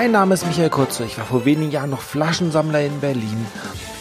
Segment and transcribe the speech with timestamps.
[0.00, 1.04] Mein Name ist Michael Kurze.
[1.04, 3.46] Ich war vor wenigen Jahren noch Flaschensammler in Berlin,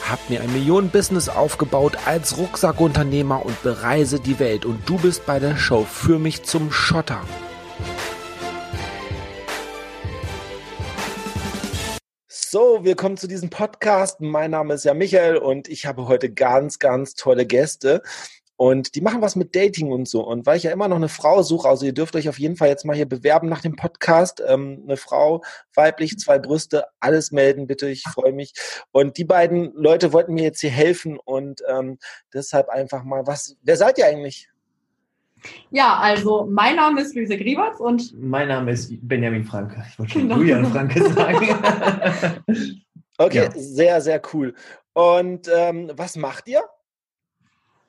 [0.05, 4.63] habe mir ein Millionen-Business aufgebaut als Rucksackunternehmer und bereise die Welt.
[4.63, 7.19] Und du bist bei der Show für mich zum Schotter.
[12.29, 14.21] So, willkommen zu diesem Podcast.
[14.21, 18.01] Mein Name ist ja Michael und ich habe heute ganz, ganz tolle Gäste.
[18.59, 20.27] Und die machen was mit Dating und so.
[20.27, 22.57] Und weil ich ja immer noch eine Frau suche, also ihr dürft euch auf jeden
[22.57, 24.43] Fall jetzt mal hier bewerben nach dem Podcast.
[24.45, 28.53] Ähm, eine Frau, weiblich, zwei Brüste, alles melden bitte, ich freue mich.
[28.91, 31.99] Und die beiden Leute wollten mir jetzt hier helfen und ähm,
[32.33, 34.49] deshalb einfach mal, was, wer seid ihr eigentlich?
[35.71, 39.85] Ja, also mein Name ist Luise Grieberts und mein Name ist Benjamin Franke.
[39.89, 40.35] Ich wollte schon genau.
[40.35, 41.47] Julian Franke sagen.
[43.17, 43.51] okay, ja.
[43.55, 44.53] sehr, sehr cool.
[44.91, 46.61] Und ähm, was macht ihr?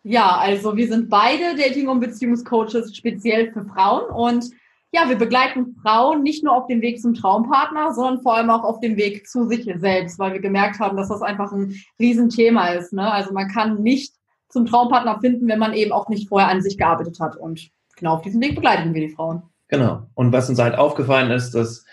[0.03, 4.51] Ja, also wir sind beide Dating- und Beziehungscoaches speziell für Frauen und
[4.93, 8.65] ja, wir begleiten Frauen nicht nur auf dem Weg zum Traumpartner, sondern vor allem auch
[8.65, 12.69] auf dem Weg zu sich selbst, weil wir gemerkt haben, dass das einfach ein Riesenthema
[12.71, 12.93] ist.
[12.93, 13.09] Ne?
[13.11, 14.15] Also man kann nicht
[14.49, 17.37] zum Traumpartner finden, wenn man eben auch nicht vorher an sich gearbeitet hat.
[17.37, 19.43] Und genau auf diesem Weg begleiten wir die Frauen.
[19.69, 20.09] Genau.
[20.15, 21.85] Und was uns halt aufgefallen ist, dass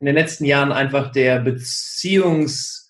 [0.00, 2.85] in den letzten Jahren einfach der Beziehungs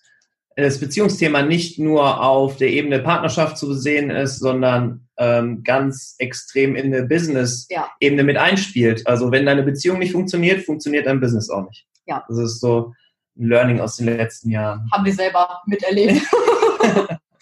[0.63, 6.75] das Beziehungsthema nicht nur auf der Ebene Partnerschaft zu sehen ist, sondern ähm, ganz extrem
[6.75, 8.25] in der Business-Ebene ja.
[8.25, 9.05] mit einspielt.
[9.05, 11.85] Also wenn deine Beziehung nicht funktioniert, funktioniert dein Business auch nicht.
[12.05, 12.25] Ja.
[12.27, 12.93] Das ist so
[13.37, 14.89] ein Learning aus den letzten Jahren.
[14.91, 16.21] Haben wir selber miterlebt.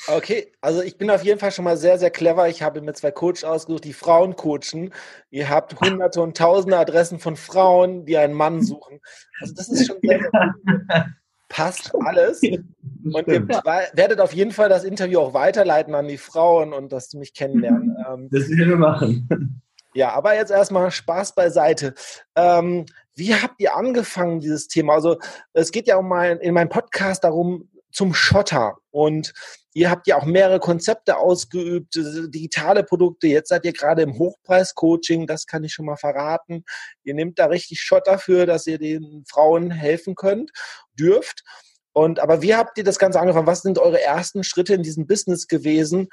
[0.07, 2.47] Okay, also ich bin auf jeden Fall schon mal sehr, sehr clever.
[2.47, 4.93] Ich habe mir zwei Coaches ausgesucht, die Frauen coachen.
[5.31, 8.99] Ihr habt hunderte und tausende Adressen von Frauen, die einen Mann suchen.
[9.39, 11.05] Also das ist schon sehr, sehr cool.
[11.49, 12.41] Passt alles.
[12.41, 17.09] Und ihr werdet auf jeden Fall das Interview auch weiterleiten an die Frauen und dass
[17.09, 17.95] sie mich kennenlernen.
[18.07, 19.61] Ähm, das werden wir machen.
[19.95, 21.95] Ja, aber jetzt erstmal Spaß beiseite.
[22.35, 22.85] Ähm,
[23.15, 24.93] wie habt ihr angefangen, dieses Thema?
[24.93, 25.17] Also
[25.53, 28.77] es geht ja um mein, in meinem Podcast darum, zum Schotter.
[28.91, 29.33] Und
[29.75, 33.27] ihr habt ja auch mehrere Konzepte ausgeübt, digitale Produkte.
[33.27, 36.63] Jetzt seid ihr gerade im Hochpreis-Coaching, das kann ich schon mal verraten.
[37.03, 40.51] Ihr nehmt da richtig Schotter für, dass ihr den Frauen helfen könnt,
[40.97, 41.43] dürft.
[41.91, 43.47] Und aber wie habt ihr das Ganze angefangen?
[43.47, 46.07] Was sind eure ersten Schritte in diesem Business gewesen?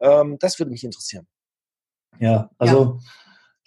[0.00, 1.26] Ähm, das würde mich interessieren.
[2.20, 3.10] Ja, also ja.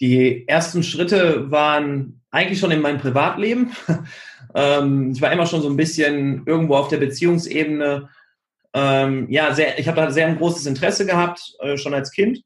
[0.00, 3.72] die ersten Schritte waren eigentlich schon in meinem Privatleben.
[4.54, 8.08] ähm, ich war immer schon so ein bisschen irgendwo auf der Beziehungsebene.
[8.74, 12.42] Ähm, ja, sehr, ich habe da sehr ein großes Interesse gehabt, äh, schon als Kind.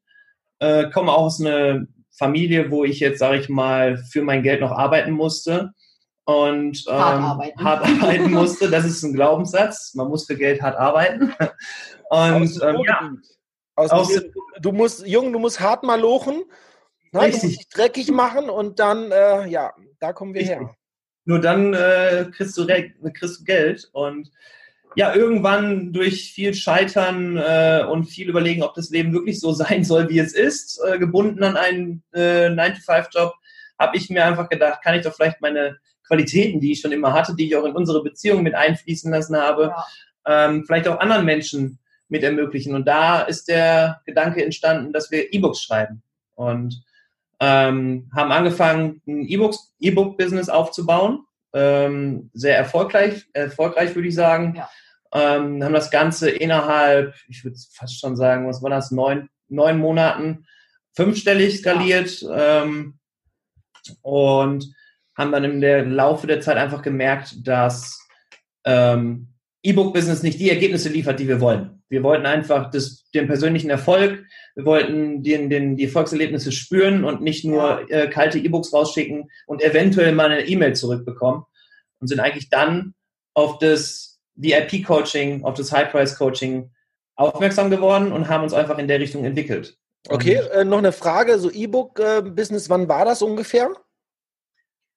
[0.59, 4.61] Äh, komme auch aus einer Familie, wo ich jetzt, sage ich mal, für mein Geld
[4.61, 5.73] noch arbeiten musste
[6.25, 7.65] und ähm, hart, arbeiten.
[7.65, 8.31] hart, arbeiten.
[8.33, 8.71] musste.
[8.71, 9.95] Das ist ein Glaubenssatz.
[9.95, 11.33] Man muss für Geld hart arbeiten.
[12.09, 13.11] Und ähm, ja,
[13.75, 14.21] aus aus
[14.61, 16.45] du musst, Jung, du musst hart mal lochen.
[17.11, 17.23] Ne?
[17.23, 17.41] Richtig.
[17.41, 20.59] Du musst dich dreckig machen und dann, äh, ja, da kommen wir Richtig.
[20.59, 20.75] her.
[21.25, 23.91] Nur dann äh, kriegst, du, kriegst du Geld.
[23.93, 24.31] Und
[24.97, 29.85] ja, irgendwann durch viel Scheitern äh, und viel Überlegen, ob das Leben wirklich so sein
[29.85, 33.35] soll, wie es ist, äh, gebunden an einen äh, 9-to-5-Job,
[33.79, 35.77] habe ich mir einfach gedacht, kann ich doch vielleicht meine
[36.07, 39.37] Qualitäten, die ich schon immer hatte, die ich auch in unsere Beziehung mit einfließen lassen
[39.37, 39.75] habe,
[40.27, 40.47] ja.
[40.47, 41.79] ähm, vielleicht auch anderen Menschen
[42.09, 42.75] mit ermöglichen.
[42.75, 46.03] Und da ist der Gedanke entstanden, dass wir E-Books schreiben
[46.37, 46.83] und
[47.41, 51.25] ähm, haben angefangen, ein E-Book-Business aufzubauen.
[51.53, 54.55] Ähm, sehr erfolgreich, erfolgreich würde ich sagen.
[54.57, 54.71] Ja.
[55.13, 59.79] Ähm, haben das Ganze innerhalb, ich würde fast schon sagen, was war das, neun, neun
[59.79, 60.47] Monaten
[60.95, 62.25] fünfstellig skaliert.
[62.31, 62.99] Ähm,
[64.03, 64.75] und
[65.17, 68.07] haben dann im Laufe der Zeit einfach gemerkt, dass
[68.65, 69.29] ähm,
[69.63, 71.83] E-Book-Business nicht die Ergebnisse liefert, die wir wollen.
[71.89, 74.25] Wir wollten einfach das, den persönlichen Erfolg,
[74.55, 79.63] wir wollten den, den, die Erfolgserlebnisse spüren und nicht nur äh, kalte E-Books rausschicken und
[79.63, 81.45] eventuell mal eine E-Mail zurückbekommen
[82.01, 82.95] und sind eigentlich dann
[83.35, 84.06] auf das
[84.37, 86.71] VIP-Coaching, auf das High-Price-Coaching
[87.17, 89.79] aufmerksam geworden und haben uns einfach in der Richtung entwickelt.
[90.09, 93.71] Okay, äh, noch eine Frage, so E-Book-Business, wann war das ungefähr?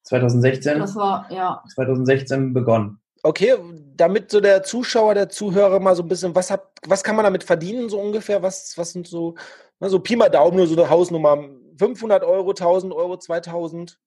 [0.03, 0.79] 2016.
[0.79, 1.63] Das war, ja.
[1.73, 2.99] 2016 begonnen.
[3.21, 3.55] Okay,
[3.95, 7.25] damit so der Zuschauer, der Zuhörer mal so ein bisschen, was hat, was kann man
[7.25, 8.41] damit verdienen, so ungefähr?
[8.41, 9.35] Was, was sind so,
[9.79, 13.99] na, so Pi mal Daumen, nur so eine Hausnummer, 500 Euro, 1000 Euro, 2000?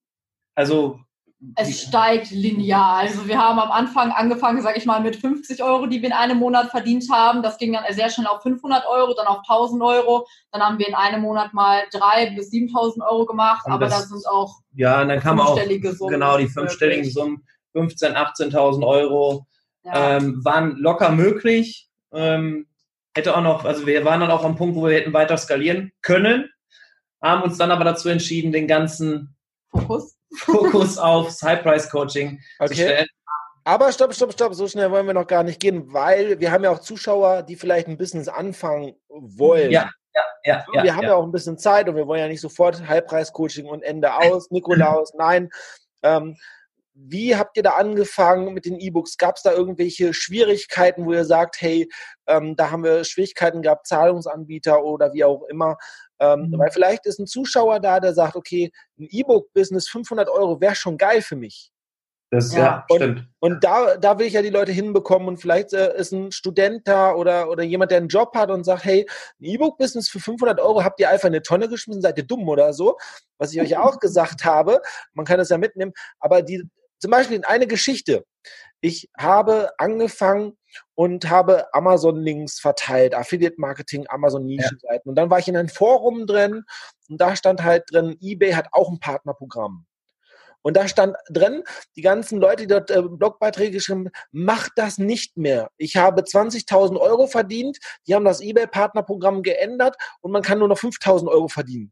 [0.55, 0.99] Also
[1.55, 2.95] es steigt linear.
[2.97, 6.13] Also wir haben am Anfang angefangen, sage ich mal, mit 50 Euro, die wir in
[6.13, 7.43] einem Monat verdient haben.
[7.43, 10.25] Das ging dann sehr schnell auf 500 Euro, dann auf 1000 Euro.
[10.51, 13.65] Dann haben wir in einem Monat mal 3.000 bis 7.000 Euro gemacht.
[13.65, 17.09] Und aber das, das, sind auch ja, und dann kam auch Summen genau die fünfstelligen
[17.09, 17.43] Summen,
[17.75, 18.15] 15.000,
[18.51, 19.45] 18.000 Euro
[19.83, 20.17] ja.
[20.17, 21.89] ähm, waren locker möglich.
[22.13, 22.67] Ähm,
[23.15, 25.91] hätte auch noch, also wir waren dann auch am Punkt, wo wir hätten weiter skalieren
[26.01, 26.49] können,
[27.21, 29.35] haben uns dann aber dazu entschieden, den ganzen
[29.69, 32.67] Fokus Fokus aufs High-Price-Coaching okay.
[32.67, 33.07] zu stellen.
[33.65, 36.63] Aber stopp, stopp, stopp, so schnell wollen wir noch gar nicht gehen, weil wir haben
[36.65, 39.71] ja auch Zuschauer, die vielleicht ein Business anfangen wollen.
[39.71, 40.65] Ja, ja, ja.
[40.73, 41.09] wir ja, haben ja.
[41.09, 44.51] ja auch ein bisschen Zeit und wir wollen ja nicht sofort Halbpreis-Coaching und Ende aus,
[44.51, 45.49] Nikolaus, nein.
[46.01, 46.35] Ähm,
[46.95, 49.17] wie habt ihr da angefangen mit den E-Books?
[49.17, 51.89] Gab es da irgendwelche Schwierigkeiten, wo ihr sagt, hey,
[52.27, 55.77] ähm, da haben wir Schwierigkeiten gehabt, Zahlungsanbieter oder wie auch immer?
[56.23, 56.59] Ähm, Mhm.
[56.59, 60.97] Weil vielleicht ist ein Zuschauer da, der sagt, okay, ein E-Book-Business, 500 Euro wäre schon
[60.97, 61.71] geil für mich.
[62.31, 62.59] Das, Ja.
[62.59, 63.27] ja, Und- stimmt.
[63.39, 66.87] Und da, da will ich ja die Leute hinbekommen und vielleicht äh, ist ein Student
[66.87, 69.05] da oder, oder jemand, der einen Job hat und sagt, hey,
[69.39, 72.47] ein E-Book-Business für 500 Euro habt ihr einfach in eine Tonne geschmissen, seid ihr dumm
[72.49, 72.97] oder so,
[73.37, 74.81] was ich euch ja auch gesagt habe.
[75.13, 76.63] Man kann es ja mitnehmen, aber die,
[76.99, 78.25] zum Beispiel in eine Geschichte.
[78.81, 80.57] Ich habe angefangen
[80.95, 85.09] und habe Amazon-Links verteilt, Affiliate-Marketing, Amazon-Nischenseiten.
[85.09, 86.63] Und dann war ich in einem Forum drin
[87.09, 89.85] und da stand halt drin, eBay hat auch ein Partnerprogramm.
[90.63, 91.63] Und da stand drin,
[91.95, 95.69] die ganzen Leute, die dort äh, Blogbeiträge geschrieben haben, macht das nicht mehr.
[95.77, 97.77] Ich habe 20.000 Euro verdient,
[98.07, 101.91] die haben das eBay-Partnerprogramm geändert und man kann nur noch 5.000 Euro verdienen.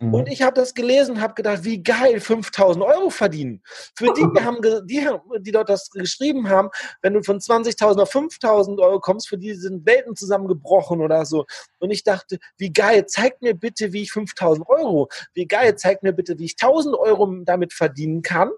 [0.00, 0.14] Mhm.
[0.14, 3.62] Und ich habe das gelesen und habe gedacht, wie geil, 5000 Euro verdienen.
[3.94, 5.06] Für die, die, haben, die,
[5.40, 6.70] die dort das geschrieben haben,
[7.02, 11.44] wenn du von 20.000 auf 5000 Euro kommst, für die sind Welten zusammengebrochen oder so.
[11.78, 16.02] Und ich dachte, wie geil, zeig mir bitte, wie ich 5000 Euro, wie geil, zeig
[16.02, 18.50] mir bitte, wie ich 1000 Euro damit verdienen kann.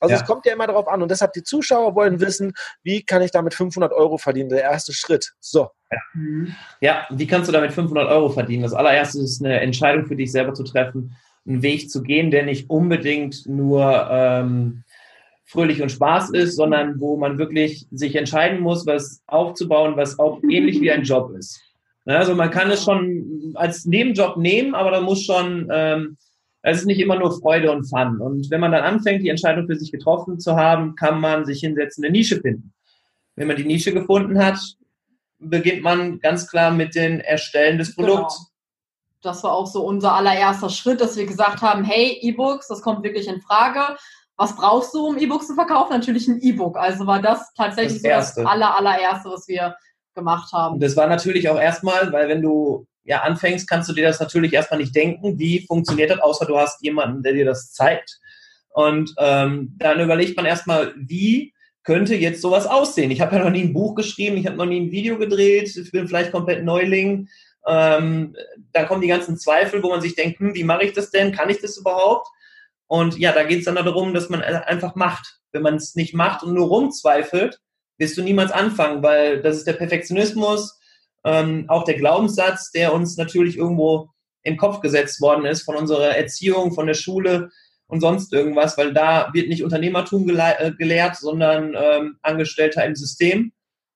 [0.00, 0.20] Also Ja.
[0.20, 1.02] es kommt ja immer darauf an.
[1.02, 4.92] Und deshalb die Zuschauer wollen wissen, wie kann ich damit 500 Euro verdienen, der erste
[4.92, 5.34] Schritt.
[5.40, 5.70] So.
[6.14, 6.54] Mhm.
[6.80, 8.62] Ja, wie kannst du damit 500 Euro verdienen?
[8.62, 11.16] Das allererste ist eine Entscheidung für dich selber zu treffen,
[11.46, 14.84] einen Weg zu gehen, der nicht unbedingt nur ähm,
[15.44, 20.40] fröhlich und Spaß ist, sondern wo man wirklich sich entscheiden muss, was aufzubauen, was auch
[20.48, 21.60] ähnlich wie ein Job ist.
[22.04, 26.16] Ja, Also man kann es schon als Nebenjob nehmen, aber da muss schon, ähm,
[26.62, 28.20] es ist nicht immer nur Freude und Fun.
[28.20, 31.60] Und wenn man dann anfängt, die Entscheidung für sich getroffen zu haben, kann man sich
[31.60, 32.72] hinsetzen, eine Nische finden.
[33.36, 34.58] Wenn man die Nische gefunden hat,
[35.38, 38.36] beginnt man ganz klar mit den Erstellen des Produkts.
[38.36, 38.46] Genau.
[39.22, 43.02] Das war auch so unser allererster Schritt, dass wir gesagt haben, hey, E-Books, das kommt
[43.04, 43.96] wirklich in Frage.
[44.36, 45.92] Was brauchst du, um E-Books zu verkaufen?
[45.92, 46.78] Natürlich ein E-Book.
[46.78, 49.76] Also war das tatsächlich Das so das aller, allererste, was wir
[50.14, 50.80] gemacht Und haben.
[50.80, 54.52] das war natürlich auch erstmal, weil wenn du ja anfängst, kannst du dir das natürlich
[54.52, 58.20] erstmal nicht denken, wie funktioniert das, außer du hast jemanden, der dir das zeigt.
[58.70, 61.52] Und ähm, dann überlegt man erstmal, wie
[61.82, 63.10] könnte jetzt sowas aussehen?
[63.10, 65.74] Ich habe ja noch nie ein Buch geschrieben, ich habe noch nie ein Video gedreht,
[65.76, 67.28] ich bin vielleicht komplett Neuling.
[67.66, 68.36] Ähm,
[68.72, 71.32] da kommen die ganzen Zweifel, wo man sich denkt, hm, wie mache ich das denn?
[71.32, 72.28] Kann ich das überhaupt?
[72.86, 75.40] Und ja, da geht es dann darum, dass man einfach macht.
[75.52, 77.60] Wenn man es nicht macht und nur rumzweifelt,
[77.98, 80.79] wirst du niemals anfangen, weil das ist der Perfektionismus,
[81.24, 84.10] ähm, auch der Glaubenssatz, der uns natürlich irgendwo
[84.46, 87.50] den Kopf gesetzt worden ist von unserer Erziehung, von der Schule
[87.86, 92.94] und sonst irgendwas, weil da wird nicht Unternehmertum gele äh, gelehrt, sondern ähm, Angestellter im
[92.94, 93.52] System.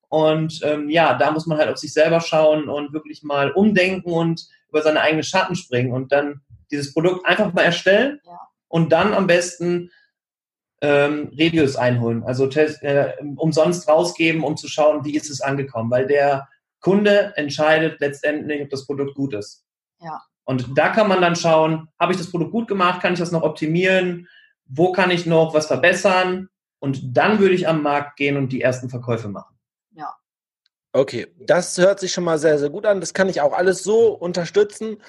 [0.08, 4.12] Und ähm, ja, da muss man halt auf sich selber schauen und wirklich mal umdenken
[4.12, 6.40] und über seine eigenen Schatten springen und dann
[6.70, 8.40] dieses Produkt einfach mal erstellen Ja.
[8.68, 9.90] und dann am besten
[10.82, 16.06] ähm, Reviews einholen, also äh, umsonst rausgeben, um zu schauen, wie ist es angekommen, weil
[16.06, 16.48] der
[16.84, 19.64] Kunde entscheidet letztendlich, ob das Produkt gut ist.
[20.00, 20.22] Ja.
[20.44, 23.32] Und da kann man dann schauen, habe ich das Produkt gut gemacht, kann ich das
[23.32, 24.28] noch optimieren,
[24.66, 26.48] wo kann ich noch was verbessern
[26.78, 29.54] und dann würde ich am Markt gehen und die ersten Verkäufe machen.
[30.96, 33.00] Okay, das hört sich schon mal sehr, sehr gut an.
[33.00, 35.02] Das kann ich auch alles so unterstützen.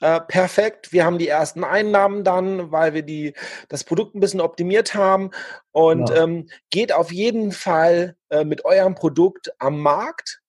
[0.00, 0.92] Äh, perfekt.
[0.92, 3.34] Wir haben die ersten Einnahmen dann, weil wir die,
[3.68, 5.32] das Produkt ein bisschen optimiert haben.
[5.72, 6.22] Und Genau.
[6.22, 10.41] ähm, geht auf jeden Fall äh, mit eurem Produkt am Markt.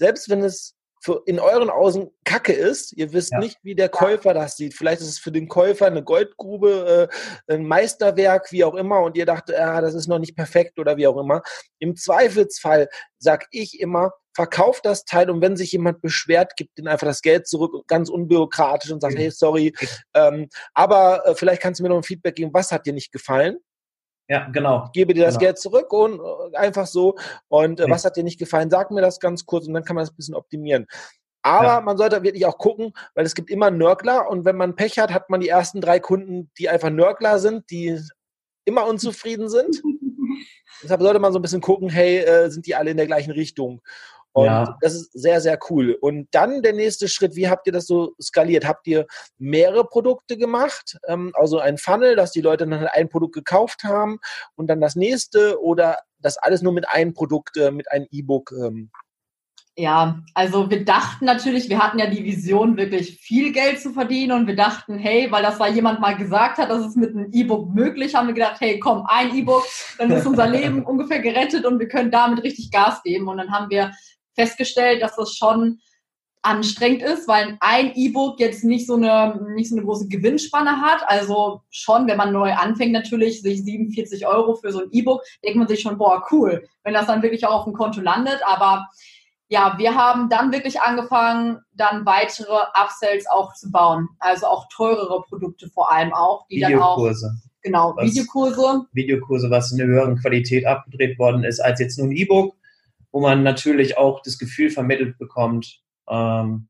[0.00, 3.38] Selbst wenn es für, in euren Augen Kacke ist, ihr wisst Ja.
[3.38, 4.72] nicht, wie der Käufer das sieht.
[4.74, 7.08] Vielleicht ist es für den Käufer eine Goldgrube,
[7.46, 10.78] äh, ein Meisterwerk, wie auch immer, und ihr dachtet, ah, das ist noch nicht perfekt
[10.78, 11.42] oder wie auch immer.
[11.80, 12.88] Im Zweifelsfall
[13.18, 17.20] sag ich immer, verkauft das Teil und wenn sich jemand beschwert, gibt ihm einfach das
[17.20, 19.18] Geld zurück, ganz unbürokratisch und sagt, Mhm.
[19.18, 19.74] hey, sorry,
[20.14, 23.12] ähm, aber äh, vielleicht kannst du mir noch ein Feedback geben, was hat dir nicht
[23.12, 23.58] gefallen?
[24.30, 24.84] Ja, genau.
[24.86, 25.46] Ich gebe dir das Genau.
[25.46, 26.20] Geld zurück und
[26.52, 27.16] äh, einfach so.
[27.48, 28.70] Und äh, was hat dir nicht gefallen?
[28.70, 30.86] Sag mir das ganz kurz und dann kann man das ein bisschen optimieren.
[31.42, 31.80] Aber Ja.
[31.80, 35.12] man sollte wirklich auch gucken, weil es gibt immer Nörgler und wenn man Pech hat,
[35.12, 37.98] hat man die ersten drei Kunden, die einfach Nörgler sind, die
[38.64, 39.82] immer unzufrieden sind.
[40.82, 43.32] Deshalb sollte man so ein bisschen gucken, hey, äh, sind die alle in der gleichen
[43.32, 43.82] Richtung?
[44.32, 44.76] Und Ja.
[44.80, 45.96] das ist sehr, sehr cool.
[46.00, 48.66] Und dann der nächste Schritt, wie habt ihr das so skaliert?
[48.66, 49.06] Habt ihr
[49.38, 50.98] mehrere Produkte gemacht?
[51.08, 54.18] Ähm, also ein Funnel, dass die Leute dann ein Produkt gekauft haben
[54.54, 58.52] und dann das nächste oder das alles nur mit einem Produkt, äh, mit einem E-Book?
[58.52, 58.90] Ähm,
[59.76, 64.32] Ja, also wir dachten natürlich, wir hatten ja die Vision, wirklich viel Geld zu verdienen
[64.32, 67.30] und wir dachten, hey, weil das da jemand mal gesagt hat, dass es mit einem
[67.32, 69.64] E-Book möglich, haben wir gedacht, hey, komm, ein E-Book,
[69.96, 73.28] dann ist unser Leben ungefähr gerettet und wir können damit richtig Gas geben.
[73.28, 73.92] Und dann haben wir
[74.40, 75.80] festgestellt, dass das schon
[76.42, 81.02] anstrengend ist, weil ein E-Book jetzt nicht so eine nicht so eine große Gewinnspanne hat.
[81.06, 85.58] Also schon, wenn man neu anfängt, natürlich sich 47 Euro für so ein E-Book, denkt
[85.58, 88.40] man sich schon, boah, cool, wenn das dann wirklich auch auf dem Konto landet.
[88.46, 88.88] Aber
[89.48, 94.08] ja, wir haben dann wirklich angefangen, dann weitere Upsells auch zu bauen.
[94.18, 97.26] Also auch teurere Produkte vor allem auch, die Videokurse.
[97.26, 97.50] dann auch.
[97.62, 98.86] Genau, was, Videokurse.
[98.92, 102.54] Videokurse, was in einer höheren Qualität abgedreht worden ist, als jetzt nur ein E-Book,
[103.12, 106.68] wo man natürlich auch das Gefühl vermittelt bekommt, ähm,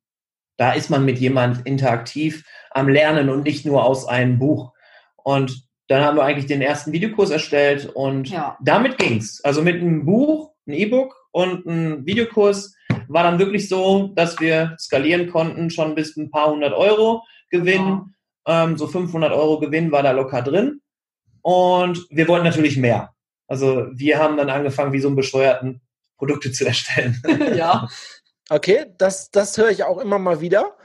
[0.56, 4.73] da ist man mit jemand interaktiv am Lernen und nicht nur aus einem Buch.
[5.16, 8.56] Und dann haben wir eigentlich den ersten Videokurs erstellt und ja.
[8.62, 9.40] damit ging's.
[9.42, 12.75] Also mit einem Buch, ein E-Book und ein Videokurs
[13.09, 18.02] war dann wirklich so, dass wir skalieren konnten, schon bis ein paar hundert Euro Gewinn.
[18.47, 18.64] Ja.
[18.64, 20.80] Ähm, so 500 Euro Gewinn war da locker drin.
[21.42, 23.14] Und wir wollten natürlich mehr.
[23.49, 25.80] Also wir haben dann angefangen, wie so ein Besteuerten
[26.21, 27.21] Produkte zu erstellen.
[27.57, 27.89] ja.
[28.50, 30.77] Okay, das, das höre ich auch immer mal wieder.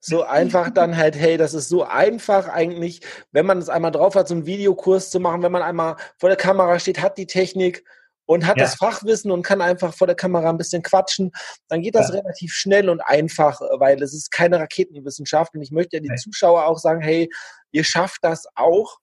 [0.00, 3.00] So einfach dann halt, hey, das ist so einfach eigentlich,
[3.32, 6.28] wenn man es einmal drauf hat, so einen Videokurs zu machen, wenn man einmal vor
[6.28, 7.84] der Kamera steht, hat die Technik
[8.26, 8.64] und hat ja.
[8.64, 11.32] das Fachwissen und kann einfach vor der Kamera ein bisschen quatschen,
[11.68, 12.16] dann geht das ja.
[12.20, 15.54] relativ schnell und einfach, weil es ist keine Raketenwissenschaft.
[15.54, 17.30] Und ich möchte ja die Zuschauer auch sagen, hey,
[17.70, 18.98] ihr schafft das auch.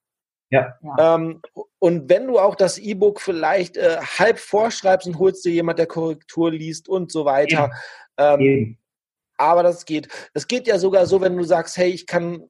[0.52, 0.78] Ja.
[1.00, 1.42] Ähm,
[1.80, 5.88] und wenn du auch das E-Book vielleicht äh, halb vorschreibst und holst dir jemand, der
[5.88, 7.72] Korrektur liest und so weiter.
[8.18, 8.78] Ähm,
[9.38, 10.10] aber das geht.
[10.34, 12.50] Es geht ja sogar so, wenn du sagst, hey, ich kann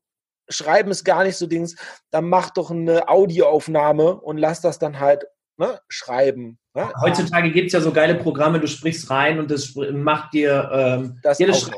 [0.49, 1.75] schreiben ist gar nicht so Dings,
[2.11, 5.25] dann mach doch eine Audioaufnahme und lass das dann halt
[5.57, 6.57] ne, schreiben.
[6.73, 6.91] Ne?
[7.01, 11.19] Heutzutage gibt es ja so geile Programme, du sprichst rein und das macht dir ähm,
[11.21, 11.69] das, dir das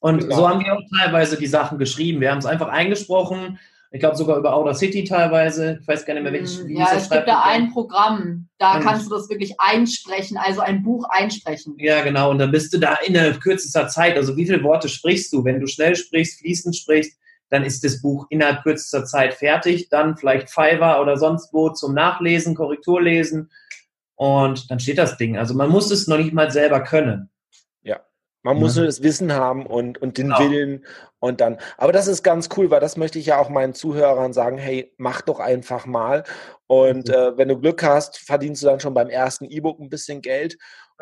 [0.00, 0.36] Und genau.
[0.36, 2.20] so haben wir auch teilweise die Sachen geschrieben.
[2.20, 3.58] Wir haben es einfach eingesprochen.
[3.94, 5.78] Ich glaube sogar über Outer City teilweise.
[5.80, 6.58] Ich weiß gar nicht mehr, welches.
[6.58, 10.36] Hm, wie ja, es gibt da ein Programm, da und kannst du das wirklich einsprechen,
[10.36, 11.76] also ein Buch einsprechen.
[11.78, 12.32] Ja, genau.
[12.32, 14.16] Und dann bist du da in der kürzester Zeit.
[14.16, 15.44] Also wie viele Worte sprichst du?
[15.44, 17.16] Wenn du schnell sprichst, fließend sprichst,
[17.50, 21.94] dann ist das Buch innerhalb kürzester Zeit fertig, dann vielleicht Fiverr oder sonst wo zum
[21.94, 23.48] Nachlesen, Korrekturlesen
[24.16, 25.38] und dann steht das Ding.
[25.38, 27.30] Also man muss es noch nicht mal selber können.
[27.84, 28.00] Ja,
[28.42, 30.40] man muss nur das Wissen haben und, und den genau.
[30.40, 30.84] Willen
[31.24, 31.56] und dann.
[31.78, 34.92] Aber das ist ganz cool, weil das möchte ich ja auch meinen Zuhörern sagen, hey,
[34.98, 36.24] mach doch einfach mal.
[36.66, 37.14] Und mhm.
[37.14, 40.56] äh, wenn du Glück hast, verdienst du dann schon beim ersten E-Book ein bisschen Geld.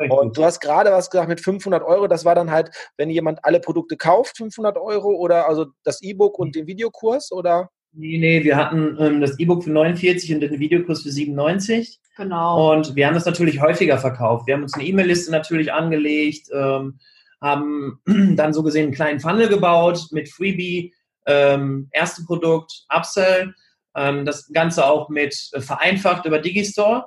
[0.09, 2.07] Und du hast gerade was gesagt mit 500 Euro.
[2.07, 6.39] Das war dann halt, wenn jemand alle Produkte kauft, 500 Euro oder also das E-Book
[6.39, 7.69] und den Videokurs oder?
[7.91, 11.99] Nee, nee, wir hatten ähm, das E-Book für 49 und den Videokurs für 97.
[12.17, 12.71] Genau.
[12.71, 14.47] Und wir haben das natürlich häufiger verkauft.
[14.47, 16.97] Wir haben uns eine E-Mail-Liste natürlich angelegt, ähm,
[17.43, 17.99] haben
[18.35, 20.93] dann so gesehen einen kleinen Funnel gebaut mit Freebie,
[21.27, 23.53] ähm, erste Produkt, Upsell,
[23.95, 27.05] ähm, das Ganze auch mit äh, vereinfacht über Digistore.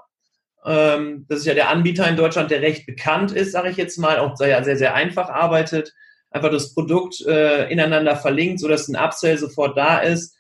[0.65, 3.99] Ähm, das ist ja der Anbieter in Deutschland, der recht bekannt ist, sage ich jetzt
[3.99, 5.93] mal, auch sehr, sehr, sehr einfach arbeitet.
[6.31, 10.37] Einfach das Produkt äh, ineinander verlinkt, sodass ein Upsell sofort da ist.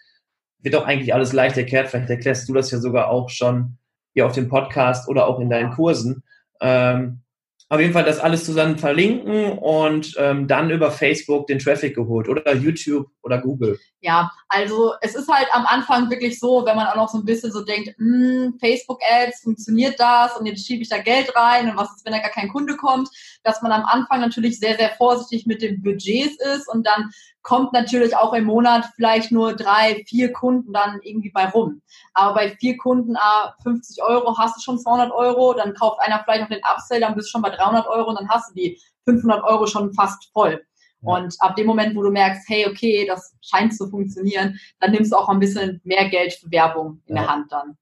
[0.58, 1.88] Wird auch eigentlich alles leicht erklärt.
[1.88, 3.78] Vielleicht erklärst du das ja sogar auch schon
[4.12, 6.22] hier auf dem Podcast oder auch in deinen Kursen.
[6.60, 7.22] Ähm,
[7.68, 12.28] auf jeden Fall das alles zusammen verlinken und ähm, dann über Facebook den Traffic geholt
[12.28, 13.78] oder YouTube oder Google.
[14.00, 17.24] Ja, also es ist halt am Anfang wirklich so, wenn man auch noch so ein
[17.24, 21.76] bisschen so denkt, hm, Facebook-Ads, funktioniert das und jetzt schiebe ich da Geld rein und
[21.76, 23.10] was ist, wenn da gar kein Kunde kommt,
[23.42, 27.10] dass man am Anfang natürlich sehr, sehr vorsichtig mit den Budgets ist und dann
[27.42, 31.82] kommt natürlich auch im Monat vielleicht nur drei, vier Kunden dann irgendwie bei rum.
[32.14, 36.22] Aber bei vier Kunden, ah, 50 Euro hast du schon 200 Euro, dann kauft einer
[36.22, 38.54] vielleicht noch den Upsell, dann bist du schon bei 300 Euro und dann hast du
[38.54, 40.64] die 500 Euro schon fast voll.
[41.06, 45.12] Und ab dem Moment, wo du merkst, hey, okay, das scheint zu funktionieren, dann nimmst
[45.12, 47.22] du auch ein bisschen mehr Geld für Werbung in ja.
[47.22, 47.76] der Hand dann.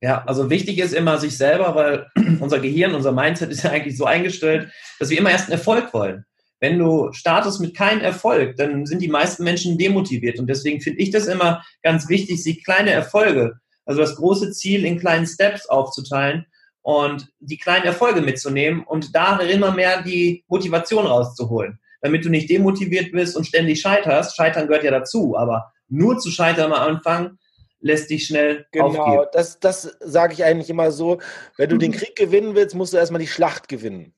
[0.00, 2.06] Ja, also wichtig ist immer sich selber, weil
[2.40, 5.92] unser Gehirn, unser Mindset ist ja eigentlich so eingestellt, dass wir immer erst einen Erfolg
[5.92, 6.24] wollen.
[6.60, 10.38] Wenn du startest mit keinem Erfolg, dann sind die meisten Menschen demotiviert.
[10.38, 14.84] Und deswegen finde ich das immer ganz wichtig, sich kleine Erfolge, also das große Ziel
[14.84, 16.46] in kleinen Steps aufzuteilen
[16.82, 22.48] und die kleinen Erfolge mitzunehmen und da immer mehr die Motivation rauszuholen, damit du nicht
[22.50, 24.36] demotiviert bist und ständig scheiterst.
[24.36, 27.38] Scheitern gehört ja dazu, aber nur zu scheitern am Anfang
[27.80, 29.10] lässt dich schnell genau, aufgeben.
[29.10, 31.18] Genau, das, das sage ich eigentlich immer so.
[31.56, 34.14] Wenn du den Krieg gewinnen willst, musst du erstmal die Schlacht gewinnen.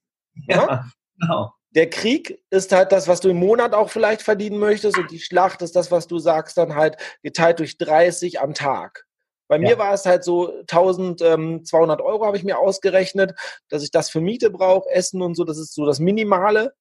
[0.47, 0.85] Ja, ja?
[1.21, 5.11] genau der Krieg ist halt das, was du im Monat auch vielleicht verdienen möchtest und
[5.11, 9.07] die Schlacht ist das, was du sagst, dann halt geteilt durch 30 am Tag.
[9.49, 13.35] Bei mir war es halt so 1200 Euro habe ich mir ausgerechnet,
[13.69, 16.73] dass ich das für Miete brauche, Essen und so, das ist so das Minimale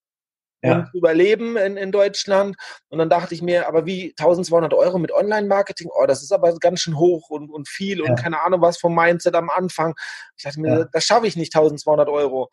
[0.62, 0.76] ja.
[0.76, 2.56] und überleben in, in Deutschland.
[2.90, 5.90] Und dann dachte ich mir, aber wie 1200 Euro mit Online-Marketing?
[5.94, 8.96] Oh, das ist aber ganz schön hoch und, und viel und keine Ahnung was vom
[8.96, 9.96] Mindset am Anfang.
[10.38, 10.86] Ich dachte mir, ja.
[10.92, 12.50] das schaffe ich nicht 1200 Euro.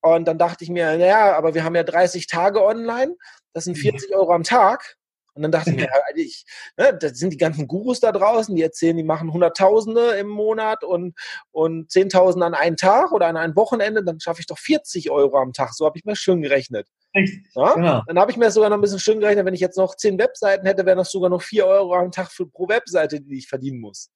[0.00, 3.16] Und dann dachte ich mir, naja, aber wir haben ja 30 Tage online,
[3.52, 4.96] das sind 40 Euro am Tag.
[5.36, 6.46] Und dann dachte ich mir, ich,
[6.78, 10.82] ne, das sind die ganzen Gurus da draußen, die erzählen, die machen Hunderttausende im Monat
[10.82, 11.14] und,
[11.52, 15.38] und Zehntausende an einem Tag oder an einem Wochenende, dann schaffe ich doch 40 Euro
[15.38, 15.74] am Tag.
[15.74, 16.88] So habe ich mir schön gerechnet.
[17.54, 17.74] Ja?
[17.74, 18.02] Genau.
[18.06, 20.18] Dann habe ich mir sogar noch ein bisschen schön gerechnet, wenn ich jetzt noch zehn
[20.18, 23.48] Webseiten hätte, wären das sogar noch 4 Euro am Tag für, pro Webseite, die ich
[23.48, 24.10] verdienen muss.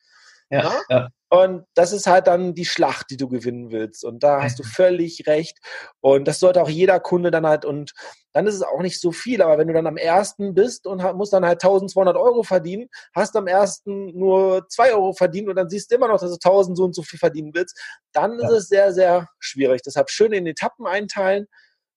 [0.50, 1.08] Ja, ja?
[1.32, 4.04] Und das ist halt dann die Schlacht, die du gewinnen willst.
[4.04, 5.58] Und da hast du völlig recht.
[6.00, 7.92] Und das sollte auch jeder Kunde dann halt, und
[8.32, 9.40] dann ist es auch nicht so viel.
[9.40, 13.36] Aber wenn du dann am ersten bist und musst dann halt 1200 Euro verdienen, hast
[13.36, 16.76] am ersten nur 2 Euro verdient und dann siehst du immer noch, dass du 1000
[16.76, 17.80] so und so viel verdienen willst,
[18.12, 18.48] dann ja.
[18.48, 19.82] ist es sehr, sehr schwierig.
[19.82, 21.46] Deshalb schön in Etappen einteilen,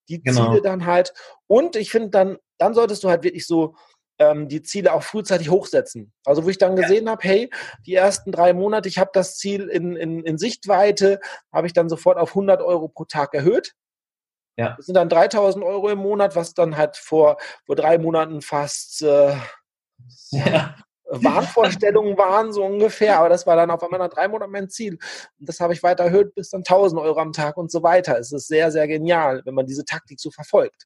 [0.10, 0.50] die genau.
[0.50, 1.12] Ziele dann halt.
[1.48, 3.76] Und ich finde dann, dann solltest du halt wirklich so,
[4.32, 6.14] ähm, die Ziele auch frühzeitig hochsetzen.
[6.26, 7.12] Also wo ich dann gesehen ja.
[7.12, 7.50] habe, hey,
[7.86, 11.20] die ersten drei Monate, ich habe das Ziel in, in, in Sichtweite,
[11.52, 13.74] habe ich dann sofort auf 100 Euro pro Tag erhöht.
[14.58, 14.76] Ja.
[14.78, 19.02] Das sind dann 3000 Euro im Monat, was dann halt vor, vor drei Monaten fast
[19.02, 19.36] äh,
[20.32, 20.76] ja.
[21.06, 23.20] Wahnvorstellungen waren, so ungefähr.
[23.20, 24.98] Aber das war dann auf einmal nach drei Monaten mein Ziel.
[25.40, 28.18] Und das habe ich weiter erhöht bis dann 1000 Euro am Tag und so weiter.
[28.20, 30.86] Es ist sehr, sehr genial, wenn man diese Taktik so verfolgt.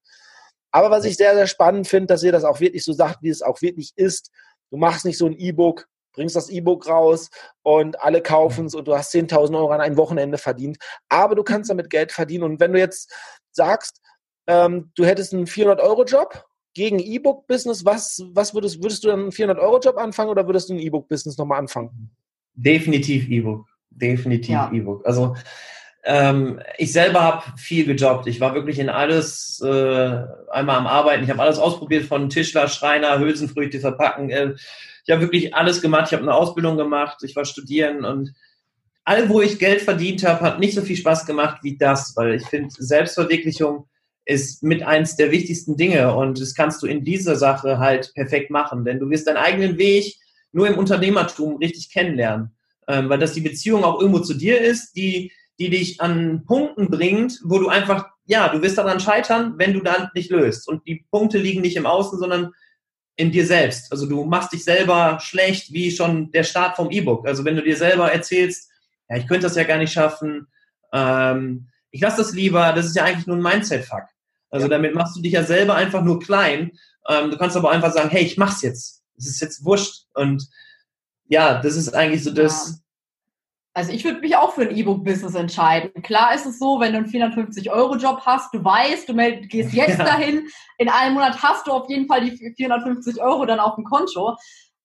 [0.72, 3.30] Aber was ich sehr, sehr spannend finde, dass ihr das auch wirklich so sagt, wie
[3.30, 4.32] es auch wirklich ist.
[4.70, 7.30] Du machst nicht so ein E-Book, bringst das E-Book raus
[7.64, 10.78] und alle kaufen es und du hast 10.000 Euro an einem Wochenende verdient.
[11.10, 12.44] Aber du kannst damit Geld verdienen.
[12.44, 13.14] Und wenn du jetzt
[13.52, 14.02] sagst,
[14.48, 16.44] ähm, du hättest einen 400-Euro-Job
[16.74, 20.80] gegen E-Book-Business, was, was würdest, würdest du dann einen 400-Euro-Job anfangen oder würdest du ein
[20.80, 22.12] E-Book-Business nochmal anfangen?
[22.54, 23.66] Definitiv E-Book.
[23.90, 24.72] Definitiv ja.
[24.72, 25.06] E-Book.
[25.06, 25.36] Also
[26.08, 28.28] ähm, ich selber habe viel gejobbt.
[28.28, 31.26] Ich war wirklich in alles äh, einmal am Arbeiten.
[31.26, 34.30] Ich habe alles ausprobiert von Tischler, Schreiner, Hülsenfrüchte verpacken.
[34.30, 34.54] Äh,
[35.06, 36.06] ich habe wirklich alles gemacht.
[36.08, 37.18] Ich habe eine Ausbildung gemacht.
[37.24, 38.34] Ich war studieren und
[39.04, 42.36] all, wo ich Geld verdient habe, hat nicht so viel Spaß gemacht wie das, weil
[42.36, 43.88] ich finde, Selbstverwirklichung
[44.24, 48.50] ist mit eins der wichtigsten Dinge und das kannst du in dieser Sache halt perfekt
[48.50, 50.16] machen, denn du wirst deinen eigenen Weg
[50.52, 52.52] nur im Unternehmertum richtig kennenlernen,
[52.88, 56.90] ähm, weil das die Beziehung auch irgendwo zu dir ist, die die dich an Punkten
[56.90, 60.68] bringt, wo du einfach, ja, du wirst daran scheitern, wenn du dann nicht löst.
[60.68, 62.54] Und die Punkte liegen nicht im Außen, sondern
[63.16, 63.92] in dir selbst.
[63.92, 67.28] Also du machst dich selber schlecht, wie schon der Start vom E-Book.
[67.28, 68.70] Also wenn du dir selber erzählst,
[69.10, 70.48] ja, ich könnte das ja gar nicht schaffen,
[70.94, 74.04] ähm, ich lasse das lieber, das ist ja eigentlich nur ein Mindset-Fuck.
[74.50, 74.70] Also ja.
[74.70, 76.72] damit machst du dich ja selber einfach nur klein.
[77.10, 79.04] Ähm, du kannst aber einfach sagen, hey, ich mach's jetzt.
[79.18, 80.06] Es ist jetzt wurscht.
[80.14, 80.48] Und
[81.28, 82.82] ja, das ist eigentlich so das,
[83.78, 86.02] also ich würde mich auch für ein E-Book-Business entscheiden.
[86.02, 90.04] Klar ist es so, wenn du einen 450-Euro-Job hast, du weißt, du gehst jetzt ja.
[90.04, 90.48] dahin,
[90.80, 94.36] in einem Monat hast du auf jeden Fall die 450 Euro dann auf dem Konto.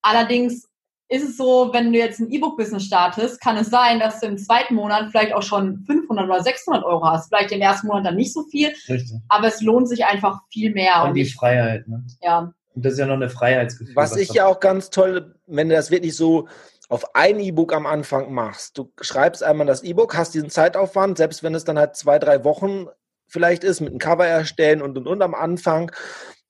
[0.03, 0.69] Allerdings
[1.09, 4.37] ist es so, wenn du jetzt ein E-Book-Business startest, kann es sein, dass du im
[4.37, 7.29] zweiten Monat vielleicht auch schon 500 oder 600 Euro hast.
[7.29, 9.15] Vielleicht im ersten Monat dann nicht so viel, Richtig.
[9.31, 11.01] aber es lohnt sich einfach viel mehr.
[11.01, 12.05] Und, und die ich, Freiheit, ne?
[12.21, 12.53] Ja.
[12.75, 13.97] Und das ist ja noch eine Freiheitsgefühl.
[13.97, 16.47] Was, was ich ja auch ganz toll, wenn du das wirklich so
[16.93, 18.77] auf ein E-Book am Anfang machst.
[18.77, 22.45] Du schreibst einmal das E-Book, hast diesen Zeitaufwand, selbst wenn es dann halt zwei, drei
[22.45, 22.87] Wochen
[23.29, 25.91] vielleicht ist, mit einem Cover erstellen und und und am Anfang.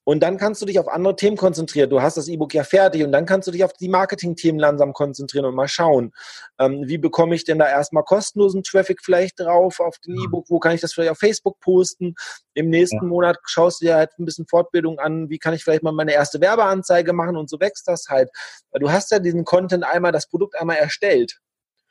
[0.04, 1.88] Und dann kannst du dich auf andere Themen konzentrieren.
[1.88, 4.92] Du hast das E-Book ja fertig und dann kannst du dich auf die Marketing-Themen langsam
[4.92, 6.12] konzentrieren und mal schauen,
[6.58, 10.58] ähm, wie bekomme ich denn da erstmal kostenlosen Traffic vielleicht drauf auf den E-Book, wo
[10.58, 12.14] kann ich das vielleicht auf Facebook posten.
[12.54, 13.04] Im nächsten ja.
[13.04, 16.12] Monat schaust du dir halt ein bisschen Fortbildung an, wie kann ich vielleicht mal meine
[16.12, 18.30] erste Werbeanzeige machen und so wächst das halt.
[18.70, 21.38] Weil du hast ja diesen Content einmal, das Produkt einmal erstellt.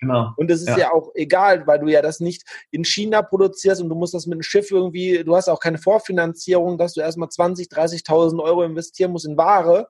[0.01, 0.33] Genau.
[0.35, 0.77] Und es ist ja.
[0.77, 0.91] ja.
[0.91, 4.35] auch egal, weil du ja das nicht in China produzierst und du musst das mit
[4.35, 9.11] dem Schiff irgendwie, du hast auch keine Vorfinanzierung, dass du erstmal 20, 30.000 Euro investieren
[9.11, 9.89] musst in Ware,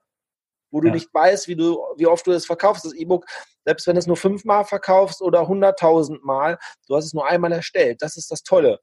[0.69, 0.93] wo du ja.
[0.93, 2.83] nicht weißt, wie du, wie oft du das verkaufst.
[2.83, 3.25] Das E-Book,
[3.63, 7.53] selbst wenn du es nur fünfmal verkaufst oder 100.000 Mal, du hast es nur einmal
[7.53, 8.01] erstellt.
[8.01, 8.79] Das ist das Tolle.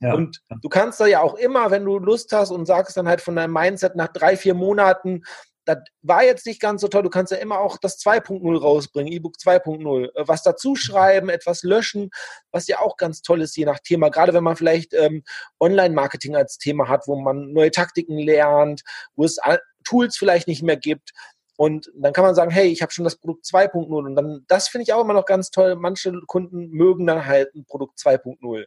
[0.00, 0.14] Ja.
[0.14, 3.20] Und du kannst da ja auch immer, wenn du Lust hast und sagst dann halt
[3.20, 5.22] von deinem Mindset nach drei, vier Monaten,
[5.64, 7.02] das war jetzt nicht ganz so toll.
[7.02, 10.14] Du kannst ja immer auch das 2.0 rausbringen, E-Book 2.0.
[10.14, 12.10] Äh, was dazu schreiben, etwas löschen,
[12.50, 14.10] was ja auch ganz toll ist, je nach Thema.
[14.10, 15.22] Gerade wenn man vielleicht ähm,
[15.60, 18.82] Online-Marketing als Thema hat, wo man neue Taktiken lernt,
[19.16, 19.38] wo es
[19.84, 21.12] Tools vielleicht nicht mehr gibt.
[21.56, 23.86] Und dann kann man sagen, hey, ich habe schon das Produkt 2.0.
[23.86, 25.76] Und dann, das finde ich auch immer noch ganz toll.
[25.76, 28.64] Manche Kunden mögen dann halt ein Produkt 2.0.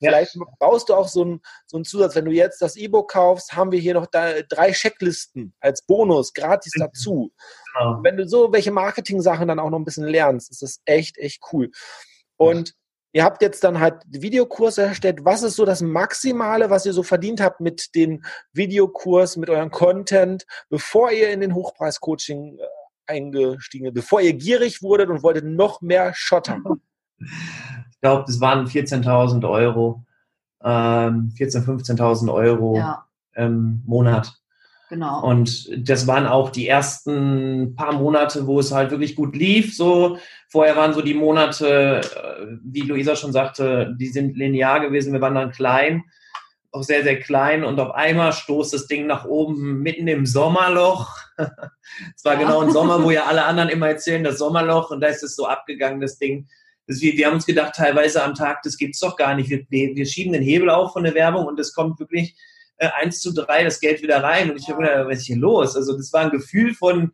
[0.00, 0.42] Vielleicht ja.
[0.58, 2.14] brauchst du auch so einen, so einen Zusatz.
[2.14, 6.72] Wenn du jetzt das E-Book kaufst, haben wir hier noch drei Checklisten als Bonus gratis
[6.76, 6.80] mhm.
[6.80, 7.32] dazu.
[7.74, 8.00] Genau.
[8.02, 11.42] Wenn du so welche Marketing-Sachen dann auch noch ein bisschen lernst, ist das echt, echt
[11.52, 11.70] cool.
[12.36, 12.74] Und
[13.12, 15.24] ihr habt jetzt dann halt Videokurse erstellt.
[15.24, 19.70] Was ist so das Maximale, was ihr so verdient habt mit den Videokurs, mit eurem
[19.70, 22.62] Content, bevor ihr in den Hochpreis-Coaching äh,
[23.06, 26.64] eingestiegen seid, bevor ihr gierig wurdet und wolltet noch mehr schottern?
[28.00, 30.06] Ich glaube, das waren 14.000 Euro,
[30.64, 33.04] ähm, 14.000, 15.000 Euro ja.
[33.34, 34.40] im Monat.
[34.88, 35.22] Genau.
[35.22, 39.76] Und das waren auch die ersten paar Monate, wo es halt wirklich gut lief.
[39.76, 40.16] So
[40.48, 45.12] vorher waren so die Monate, äh, wie Luisa schon sagte, die sind linear gewesen.
[45.12, 46.04] Wir waren dann klein,
[46.72, 47.64] auch sehr sehr klein.
[47.64, 51.16] Und auf einmal stoßt das Ding nach oben mitten im Sommerloch.
[52.16, 52.40] Es war ja.
[52.40, 54.90] genau ein Sommer, wo ja alle anderen immer erzählen, das Sommerloch.
[54.90, 56.46] Und da ist es so abgegangen, das Ding.
[56.98, 59.50] Wir, wir haben uns gedacht, teilweise am Tag, das gibt's doch gar nicht.
[59.50, 62.34] Wir, wir schieben den Hebel auf von der Werbung und es kommt wirklich
[62.78, 64.50] äh, 1 zu 3 das Geld wieder rein.
[64.50, 65.76] Und ich habe gedacht, was ist hier los?
[65.76, 67.12] Also das war ein Gefühl von,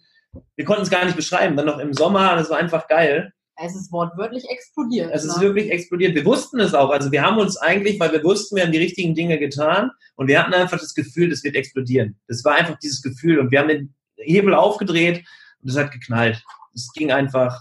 [0.55, 1.57] wir konnten es gar nicht beschreiben.
[1.57, 3.33] Dann noch im Sommer, das war einfach geil.
[3.59, 5.11] Es ist wortwörtlich explodiert.
[5.13, 5.31] Es ne?
[5.31, 6.15] ist wirklich explodiert.
[6.15, 6.91] Wir wussten es auch.
[6.91, 10.29] Also wir haben uns eigentlich, weil wir wussten, wir haben die richtigen Dinge getan und
[10.29, 12.19] wir hatten einfach das Gefühl, das wird explodieren.
[12.29, 15.25] Das war einfach dieses Gefühl und wir haben den Hebel aufgedreht
[15.63, 16.43] und es hat geknallt.
[16.75, 17.59] Es ging einfach,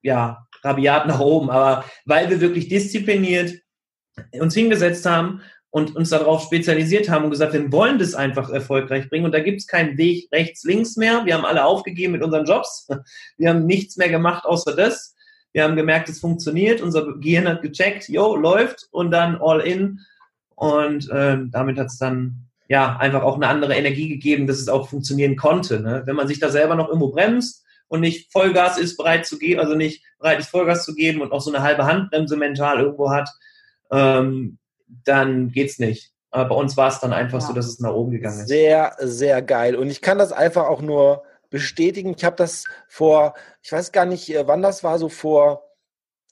[0.00, 1.50] ja, rabiat nach oben.
[1.50, 3.54] Aber weil wir wirklich diszipliniert
[4.32, 9.10] uns hingesetzt haben und uns darauf spezialisiert haben und gesagt, wir wollen das einfach erfolgreich
[9.10, 9.24] bringen.
[9.24, 11.24] Und da gibt es keinen Weg rechts, links mehr.
[11.24, 12.86] Wir haben alle aufgegeben mit unseren Jobs.
[13.36, 15.16] Wir haben nichts mehr gemacht außer das.
[15.52, 16.80] Wir haben gemerkt, es funktioniert.
[16.80, 20.00] Unser Gehirn hat gecheckt, jo, läuft und dann all in.
[20.54, 24.68] Und äh, damit hat es dann ja einfach auch eine andere Energie gegeben, dass es
[24.68, 25.80] auch funktionieren konnte.
[25.80, 26.02] Ne?
[26.06, 27.63] Wenn man sich da selber noch irgendwo bremst
[27.94, 31.30] und nicht Vollgas ist, bereit zu geben, also nicht bereit ist, Vollgas zu geben und
[31.30, 33.30] auch so eine halbe Handbremse mental irgendwo hat,
[33.92, 34.58] ähm,
[35.04, 36.12] dann geht's nicht.
[36.32, 37.46] Aber bei uns war es dann einfach ja.
[37.46, 38.48] so, dass es nach oben gegangen ist.
[38.48, 39.76] Sehr, sehr geil.
[39.76, 42.14] Und ich kann das einfach auch nur bestätigen.
[42.16, 45.62] Ich habe das vor, ich weiß gar nicht, äh, wann das war, so vor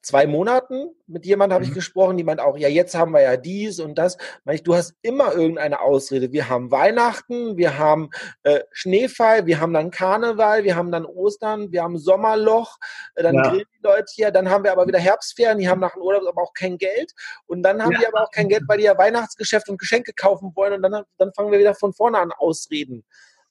[0.03, 1.71] zwei Monaten mit jemandem habe mhm.
[1.71, 4.19] ich gesprochen, die meint auch, ja, jetzt haben wir ja dies und das.
[4.45, 6.33] Meine ich, du hast immer irgendeine Ausrede.
[6.33, 8.11] Wir haben Weihnachten, wir haben
[8.43, 12.79] äh, Schneefall, wir haben dann Karneval, wir haben dann Ostern, wir haben Sommerloch,
[13.15, 13.43] äh, dann ja.
[13.43, 16.27] grillen die Leute hier, dann haben wir aber wieder Herbstferien, die haben nach dem Urlaub
[16.27, 17.13] aber auch kein Geld
[17.47, 18.01] und dann haben ja.
[18.01, 21.05] die aber auch kein Geld, weil die ja Weihnachtsgeschäft und Geschenke kaufen wollen und dann,
[21.19, 23.05] dann fangen wir wieder von vorne an Ausreden.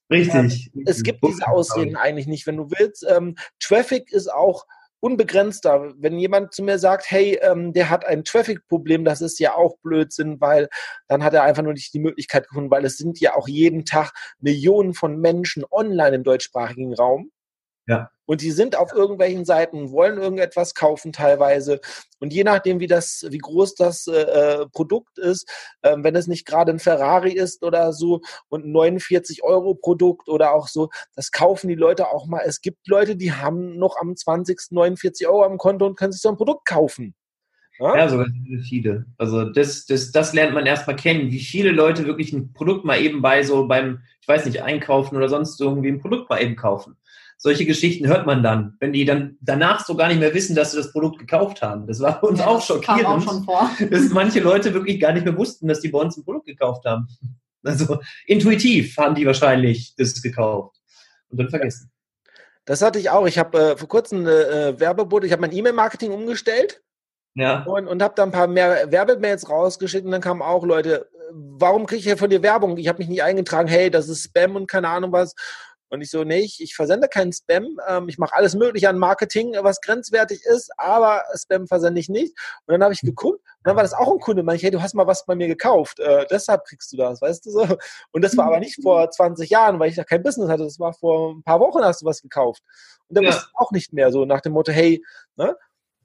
[0.09, 0.71] Richtig.
[0.75, 3.05] Ähm, es gibt diese Ausreden eigentlich nicht, wenn du willst.
[3.09, 4.65] Ähm, Traffic ist auch
[5.01, 5.93] unbegrenzter.
[5.97, 9.77] Wenn jemand zu mir sagt, hey, ähm, der hat ein Traffic-Problem, das ist ja auch
[9.83, 10.69] Blödsinn, weil
[11.07, 13.83] dann hat er einfach nur nicht die Möglichkeit gefunden, weil es sind ja auch jeden
[13.83, 17.31] Tag Millionen von Menschen online im deutschsprachigen Raum.
[17.87, 18.09] Ja.
[18.25, 21.81] Und die sind auf irgendwelchen Seiten, wollen irgendetwas kaufen teilweise.
[22.19, 25.49] Und je nachdem, wie das, wie groß das äh, äh Produkt ist,
[25.81, 30.29] äh, wenn es nicht gerade ein Ferrari ist oder so und ein 49 Euro Produkt
[30.29, 32.43] oder auch so, das kaufen die Leute auch mal.
[32.45, 34.59] Es gibt Leute, die haben noch am 20.
[34.69, 37.15] 49 Euro am Konto und können sich so ein Produkt kaufen.
[37.79, 38.27] Ja, ja sogar
[38.63, 39.07] viele.
[39.17, 43.01] Also das, das, das lernt man erstmal kennen, wie viele Leute wirklich ein Produkt mal
[43.01, 46.55] eben bei so beim, ich weiß nicht, einkaufen oder sonst irgendwie ein Produkt mal eben
[46.55, 46.95] kaufen
[47.41, 50.71] solche Geschichten hört man dann, wenn die dann danach so gar nicht mehr wissen, dass
[50.71, 51.87] sie das Produkt gekauft haben.
[51.87, 53.69] Das war uns ja, auch schockierend, auch schon vor.
[53.89, 56.85] dass manche Leute wirklich gar nicht mehr wussten, dass die bei uns ein Produkt gekauft
[56.85, 57.07] haben.
[57.63, 60.77] Also intuitiv haben die wahrscheinlich das gekauft
[61.29, 61.91] und dann vergessen.
[62.65, 63.25] Das hatte ich auch.
[63.25, 66.81] Ich habe äh, vor kurzem eine äh, Werbebote, ich habe mein E-Mail-Marketing umgestellt.
[67.33, 67.63] Ja.
[67.63, 71.33] Und, und habe da ein paar mehr Werbemails rausgeschickt und dann kamen auch Leute, äh,
[71.33, 72.77] warum kriege ich ja von dir Werbung?
[72.77, 75.33] Ich habe mich nicht eingetragen, hey, das ist Spam und keine Ahnung was.
[75.91, 77.77] Und ich so, nee, ich, ich versende keinen Spam.
[77.87, 82.35] Ähm, ich mache alles Mögliche an Marketing, was grenzwertig ist, aber Spam versende ich nicht.
[82.65, 84.41] Und dann habe ich geguckt und dann war das auch ein Kunde.
[84.41, 85.99] Meinte ich, hey, du hast mal was bei mir gekauft.
[85.99, 87.67] Äh, deshalb kriegst du das, weißt du so.
[88.11, 90.63] Und das war aber nicht vor 20 Jahren, weil ich da kein Business hatte.
[90.63, 92.63] Das war vor ein paar Wochen hast du was gekauft.
[93.09, 93.31] Und dann ja.
[93.31, 95.03] wusste auch nicht mehr so nach dem Motto, hey,
[95.35, 95.57] ne?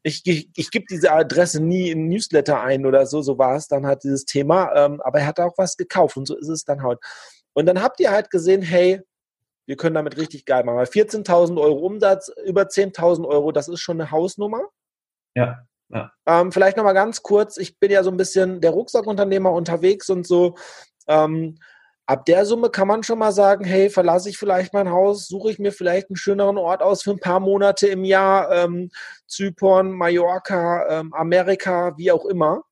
[0.07, 3.66] ich, ich, ich gebe diese Adresse nie in Newsletter ein oder so, so war es
[3.66, 6.64] dann halt dieses Thema, ähm, aber er hat auch was gekauft und so ist es
[6.64, 7.01] dann halt.
[7.55, 9.01] Und dann habt ihr halt gesehen, hey,
[9.66, 10.79] wir können damit richtig geil machen.
[10.79, 14.62] 14.000 Euro Umsatz, über 10.000 Euro, das ist schon eine Hausnummer.
[15.35, 15.59] Ja.
[15.88, 16.12] ja.
[16.26, 20.26] Ähm, vielleicht nochmal ganz kurz, ich bin ja so ein bisschen der Rucksackunternehmer unterwegs und
[20.26, 20.57] so.
[21.09, 21.59] Ähm,
[22.07, 25.50] ab der Summe kann man schon mal sagen, hey, verlasse ich vielleicht mein Haus, suche
[25.50, 28.90] ich mir vielleicht einen schöneren Ort aus für ein paar Monate im Jahr, ähm,
[29.26, 32.62] Zypern, Mallorca, ähm, Amerika, wie auch immer.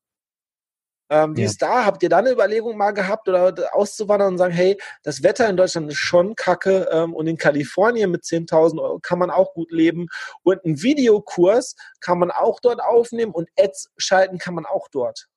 [1.11, 1.47] Ähm, wie ja.
[1.47, 1.85] ist da?
[1.85, 5.57] Habt ihr da eine Überlegung mal gehabt oder auszuwandern und sagen, hey, das Wetter in
[5.57, 9.71] Deutschland ist schon kacke ähm, und in Kalifornien mit 10.000 Euro kann man auch gut
[9.71, 10.07] leben
[10.43, 15.29] und einen Videokurs kann man auch dort aufnehmen und Ads schalten kann man auch dort.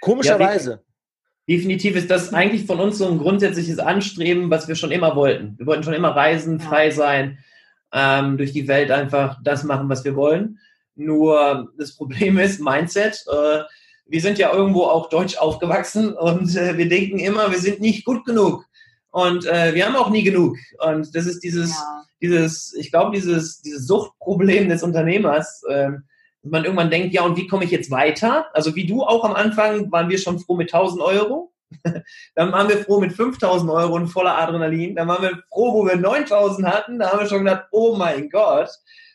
[0.00, 0.70] Komischerweise.
[1.46, 5.16] Ja, definitiv ist das eigentlich von uns so ein grundsätzliches Anstreben, was wir schon immer
[5.16, 5.58] wollten.
[5.58, 7.38] Wir wollten schon immer reisen, frei sein,
[7.92, 10.58] ähm, durch die Welt einfach das machen, was wir wollen.
[10.96, 13.22] Nur das Problem ist Mindset.
[13.30, 13.64] Äh,
[14.06, 18.04] wir sind ja irgendwo auch deutsch aufgewachsen und äh, wir denken immer, wir sind nicht
[18.04, 18.64] gut genug.
[19.10, 20.56] Und äh, wir haben auch nie genug.
[20.78, 22.04] Und das ist dieses, ja.
[22.20, 25.62] dieses, ich glaube, dieses, dieses Suchtproblem des Unternehmers.
[25.68, 25.90] Äh,
[26.42, 28.46] man irgendwann denkt, ja, und wie komme ich jetzt weiter?
[28.52, 31.52] Also wie du auch am Anfang waren wir schon froh mit 1000 Euro.
[32.34, 34.94] Dann waren wir froh mit 5000 Euro und voller Adrenalin.
[34.94, 36.98] Dann waren wir froh, wo wir 9000 hatten.
[36.98, 38.68] Da haben wir schon gedacht, oh mein Gott.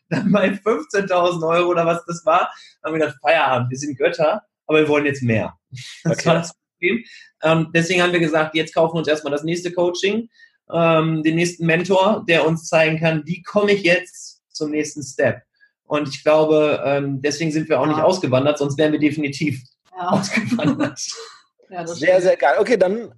[0.10, 2.52] Dann bei 15.000 Euro oder was das war,
[2.84, 5.58] haben wir gedacht, Feierabend, wir sind Götter, aber wir wollen jetzt mehr.
[6.04, 6.26] Das okay.
[6.28, 7.04] war das Problem.
[7.42, 10.30] Ähm, deswegen haben wir gesagt, jetzt kaufen wir uns erstmal das nächste Coaching,
[10.72, 15.42] ähm, den nächsten Mentor, der uns zeigen kann, wie komme ich jetzt zum nächsten Step.
[15.86, 17.94] Und ich glaube, ähm, deswegen sind wir auch ja.
[17.94, 20.08] nicht ausgewandert, sonst wären wir definitiv ja.
[20.10, 21.02] ausgewandert.
[21.70, 22.58] ja, sehr, sehr geil.
[22.60, 23.12] Okay, dann,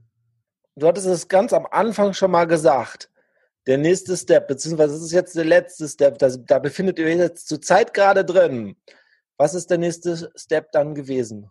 [0.77, 3.09] du hattest es ganz am Anfang schon mal gesagt.
[3.67, 7.17] Der nächste Step, beziehungsweise das ist jetzt der letzte Step, da, da befindet ihr euch
[7.17, 8.77] jetzt zur Zeit gerade drin.
[9.41, 11.49] Was ist der nächste Step dann gewesen?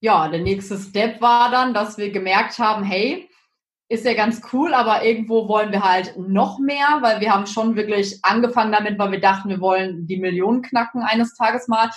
[0.00, 3.30] Ja, der nächste Step war dann, dass wir gemerkt haben, hey,
[3.88, 7.76] ist ja ganz cool, aber irgendwo wollen wir halt noch mehr, weil wir haben schon
[7.76, 11.90] wirklich angefangen damit, weil wir dachten, wir wollen die Millionen knacken eines Tages mal.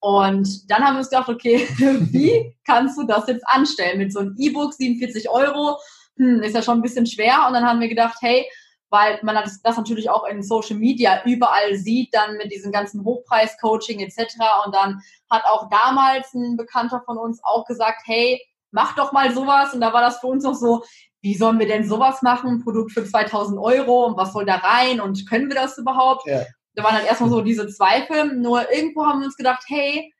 [0.00, 3.98] Und dann haben wir uns gedacht, okay, wie kannst du das jetzt anstellen?
[3.98, 5.78] Mit so einem E-Book, 47 Euro,
[6.16, 7.44] hm, ist ja schon ein bisschen schwer.
[7.46, 8.50] Und dann haben wir gedacht, hey,
[8.92, 13.04] weil man das, das natürlich auch in Social Media überall sieht, dann mit diesem ganzen
[13.04, 14.36] Hochpreis-Coaching etc.
[14.66, 15.00] Und dann
[15.30, 19.72] hat auch damals ein Bekannter von uns auch gesagt, hey, mach doch mal sowas.
[19.72, 20.84] Und da war das für uns noch so,
[21.22, 22.50] wie sollen wir denn sowas machen?
[22.50, 26.26] Ein Produkt für 2000 Euro und was soll da rein und können wir das überhaupt?
[26.26, 26.42] Ja.
[26.74, 28.34] Da waren dann erstmal so diese Zweifel.
[28.36, 30.12] Nur irgendwo haben wir uns gedacht, hey,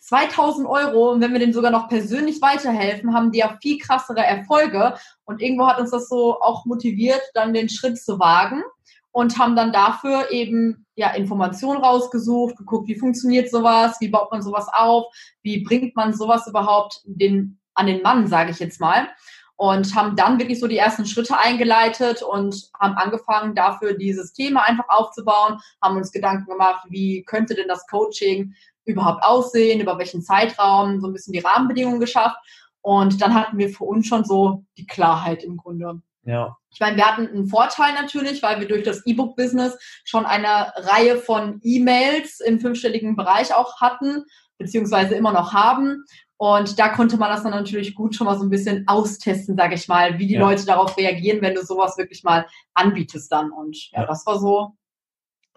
[0.00, 4.20] 2000 Euro und wenn wir denen sogar noch persönlich weiterhelfen, haben die ja viel krassere
[4.20, 4.94] Erfolge.
[5.24, 8.62] Und irgendwo hat uns das so auch motiviert, dann den Schritt zu wagen
[9.10, 14.42] und haben dann dafür eben ja Informationen rausgesucht, geguckt, wie funktioniert sowas, wie baut man
[14.42, 15.06] sowas auf,
[15.42, 19.08] wie bringt man sowas überhaupt den, an den Mann, sage ich jetzt mal
[19.56, 24.62] und haben dann wirklich so die ersten Schritte eingeleitet und haben angefangen, dafür dieses Thema
[24.64, 28.54] einfach aufzubauen, haben uns Gedanken gemacht, wie könnte denn das Coaching
[28.86, 32.38] überhaupt aussehen, über welchen Zeitraum, so ein bisschen die Rahmenbedingungen geschafft.
[32.80, 36.00] Und dann hatten wir für uns schon so die Klarheit im Grunde.
[36.22, 36.56] Ja.
[36.72, 41.18] Ich meine, wir hatten einen Vorteil natürlich, weil wir durch das E-Book-Business schon eine Reihe
[41.18, 44.24] von E-Mails im fünfstelligen Bereich auch hatten,
[44.58, 46.04] beziehungsweise immer noch haben,
[46.38, 49.74] und da konnte man das dann natürlich gut schon mal so ein bisschen austesten, sage
[49.74, 50.40] ich mal, wie die ja.
[50.40, 53.50] Leute darauf reagieren, wenn du sowas wirklich mal anbietest dann.
[53.50, 54.06] Und ja, ja.
[54.06, 54.72] das war so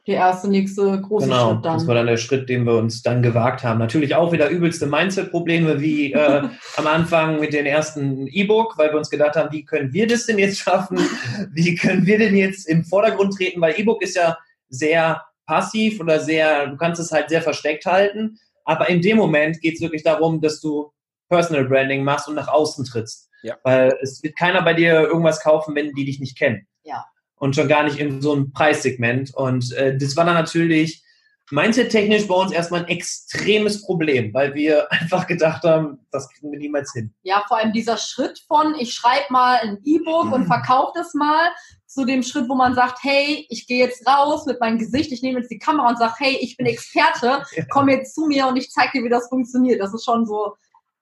[0.09, 1.77] der erste, nächste große genau, Schritt dann.
[1.77, 3.79] Das war dann der Schritt, den wir uns dann gewagt haben.
[3.79, 6.43] Natürlich auch wieder übelste Mindset-Probleme wie äh,
[6.77, 10.25] am Anfang mit den ersten E-Book, weil wir uns gedacht haben, wie können wir das
[10.25, 10.99] denn jetzt schaffen?
[11.53, 13.61] Wie können wir denn jetzt im Vordergrund treten?
[13.61, 14.37] Weil E-Book ist ja
[14.69, 18.37] sehr passiv oder sehr, du kannst es halt sehr versteckt halten.
[18.65, 20.91] Aber in dem Moment geht es wirklich darum, dass du
[21.29, 23.29] Personal Branding machst und nach außen trittst.
[23.43, 23.57] Ja.
[23.63, 26.67] Weil es wird keiner bei dir irgendwas kaufen, wenn die dich nicht kennen.
[26.83, 27.05] Ja.
[27.39, 29.33] Und schon gar nicht in so einem Preissegment.
[29.33, 31.03] Und äh, das war dann natürlich
[31.51, 36.59] mindset-technisch bei uns erstmal ein extremes Problem, weil wir einfach gedacht haben, das kriegen wir
[36.59, 37.13] niemals hin.
[37.23, 41.49] Ja, vor allem dieser Schritt von, ich schreibe mal ein E-Book und verkaufe das mal,
[41.89, 45.23] zu dem Schritt, wo man sagt, hey, ich gehe jetzt raus mit meinem Gesicht, ich
[45.23, 48.57] nehme jetzt die Kamera und sage, hey, ich bin Experte, komm jetzt zu mir und
[48.57, 49.81] ich zeige dir, wie das funktioniert.
[49.81, 50.55] Das ist schon so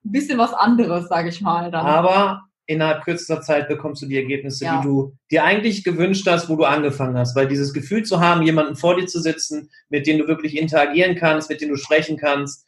[0.05, 1.71] ein bisschen was anderes, sage ich mal.
[1.71, 1.85] Dann.
[1.85, 4.79] Aber innerhalb kürzester Zeit bekommst du die Ergebnisse, ja.
[4.79, 7.35] die du dir eigentlich gewünscht hast, wo du angefangen hast.
[7.35, 11.15] Weil dieses Gefühl zu haben, jemanden vor dir zu sitzen, mit dem du wirklich interagieren
[11.15, 12.65] kannst, mit dem du sprechen kannst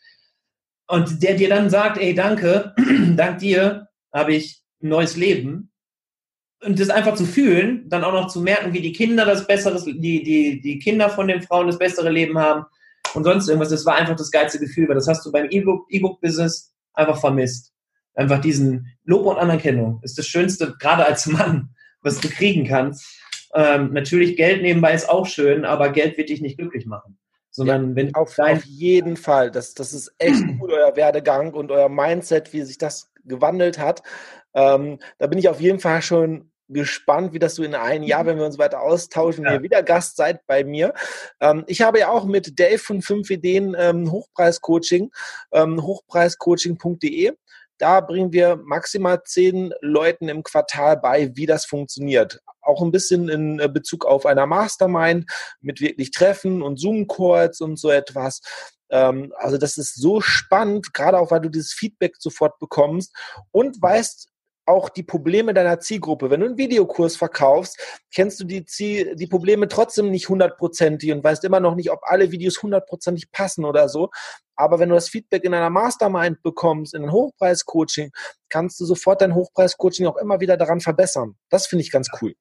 [0.88, 2.74] und der dir dann sagt, ey, danke,
[3.16, 5.72] dank dir habe ich ein neues Leben
[6.64, 9.80] und das einfach zu fühlen, dann auch noch zu merken, wie die Kinder das bessere,
[9.84, 12.66] die, die, die Kinder von den Frauen das bessere Leben haben
[13.14, 16.74] und sonst irgendwas, das war einfach das geilste Gefühl, weil das hast du beim E-Book-Business
[16.94, 17.74] einfach vermisst.
[18.20, 21.70] Einfach diesen Lob und Anerkennung ist das Schönste, gerade als Mann,
[22.02, 23.06] was du kriegen kannst.
[23.56, 27.18] Ähm, natürlich Geld nebenbei ist auch schön, aber Geld wird dich nicht glücklich machen.
[27.50, 31.72] Sondern ja, wenn auf, auf jeden Fall, das, das ist echt gut, euer Werdegang und
[31.72, 34.04] euer Mindset, wie sich das gewandelt hat.
[34.54, 38.26] Ähm, da bin ich auf jeden Fall schon gespannt, wie das so in einem Jahr,
[38.26, 39.54] wenn wir uns weiter austauschen, ja.
[39.54, 40.94] ihr wieder Gast seid bei mir.
[41.40, 45.10] Ähm, ich habe ja auch mit Dave von 5 Ideen ähm, Hochpreis-Coaching,
[45.54, 47.32] ähm, hochpreiscoaching.de.
[47.80, 52.42] Da bringen wir maximal zehn Leuten im Quartal bei, wie das funktioniert.
[52.62, 55.26] Auch ein bisschen in äh, Bezug auf einer Mastermind
[55.62, 58.42] mit wirklich Treffen und Zoom-Calls und so etwas.
[58.90, 63.16] Ähm, also das ist so spannend, gerade auch weil du dieses Feedback sofort bekommst
[63.52, 64.28] und weißt,
[64.70, 66.30] auch die Probleme deiner Zielgruppe.
[66.30, 67.80] Wenn du einen Videokurs verkaufst,
[68.14, 72.02] kennst du die, Ziel, die Probleme trotzdem nicht hundertprozentig und weißt immer noch nicht, ob
[72.04, 74.10] alle Videos hundertprozentig passen oder so.
[74.56, 78.12] Aber wenn du das Feedback in einer Mastermind bekommst, in einem Hochpreis-Coaching,
[78.50, 81.36] kannst du sofort dein Hochpreis-Coaching auch immer wieder daran verbessern.
[81.50, 82.36] Das finde ich ganz cool.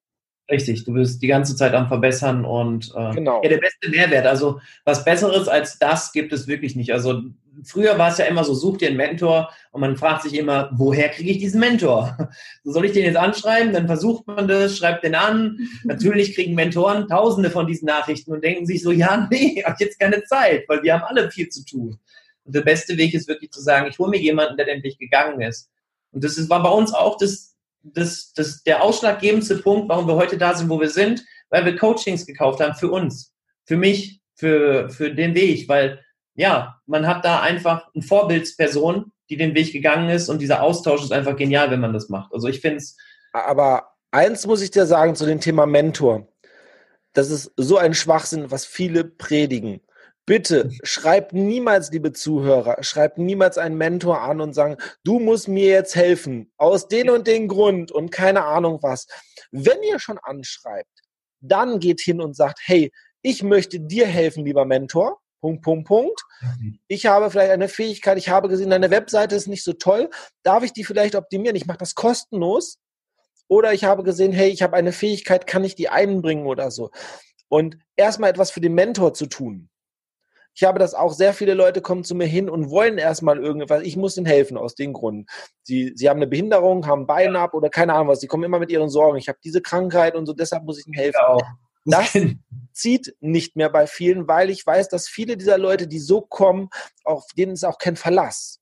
[0.50, 3.42] Richtig, du bist die ganze Zeit am Verbessern und äh, genau.
[3.42, 4.26] ja, der beste Mehrwert.
[4.26, 6.92] Also was Besseres als das gibt es wirklich nicht.
[6.92, 7.22] Also
[7.64, 10.70] früher war es ja immer so, such dir einen Mentor und man fragt sich immer,
[10.72, 12.16] woher kriege ich diesen Mentor?
[12.64, 13.72] Soll ich den jetzt anschreiben?
[13.72, 15.58] Dann versucht man das, schreibt den an.
[15.84, 19.98] Natürlich kriegen Mentoren tausende von diesen Nachrichten und denken sich so, ja, nee, hab jetzt
[19.98, 21.98] keine Zeit, weil wir haben alle viel zu tun.
[22.44, 25.40] Und der beste Weg ist wirklich zu sagen, ich hole mir jemanden, der endlich gegangen
[25.40, 25.70] ist.
[26.12, 30.14] Und das ist, war bei uns auch das, das, das, der ausschlaggebendste Punkt, warum wir
[30.14, 34.20] heute da sind, wo wir sind, weil wir Coachings gekauft haben für uns, für mich,
[34.34, 36.00] für, für den Weg, weil
[36.38, 41.02] ja, man hat da einfach eine Vorbildsperson, die den Weg gegangen ist und dieser Austausch
[41.02, 42.32] ist einfach genial, wenn man das macht.
[42.32, 42.96] Also ich finde es.
[43.32, 46.28] Aber eins muss ich dir sagen zu dem Thema Mentor.
[47.12, 49.80] Das ist so ein Schwachsinn, was viele predigen.
[50.26, 55.66] Bitte schreibt niemals, liebe Zuhörer, schreibt niemals einen Mentor an und sagen, du musst mir
[55.66, 59.08] jetzt helfen, aus den und den Grund und keine Ahnung was.
[59.50, 61.00] Wenn ihr schon anschreibt,
[61.40, 65.18] dann geht hin und sagt, hey, ich möchte dir helfen, lieber Mentor.
[65.40, 66.20] Punkt, Punkt, Punkt.
[66.88, 70.10] Ich habe vielleicht eine Fähigkeit, ich habe gesehen, deine Webseite ist nicht so toll.
[70.42, 71.56] Darf ich die vielleicht optimieren?
[71.56, 72.78] Ich mache das kostenlos.
[73.48, 76.90] Oder ich habe gesehen, hey, ich habe eine Fähigkeit, kann ich die einbringen oder so.
[77.48, 79.70] Und erstmal etwas für den Mentor zu tun.
[80.54, 83.82] Ich habe das auch, sehr viele Leute kommen zu mir hin und wollen erstmal irgendwas.
[83.84, 85.26] Ich muss ihnen helfen aus den Gründen.
[85.62, 88.20] Sie, sie haben eine Behinderung, haben Bein ab oder keine Ahnung was.
[88.20, 89.18] Sie kommen immer mit ihren Sorgen.
[89.18, 91.20] Ich habe diese Krankheit und so, deshalb muss ich ihnen helfen.
[91.22, 91.38] Ja,
[92.12, 92.16] das
[92.72, 96.68] zieht nicht mehr bei vielen, weil ich weiß, dass viele dieser Leute, die so kommen,
[97.04, 98.60] auf denen ist auch kein Verlass.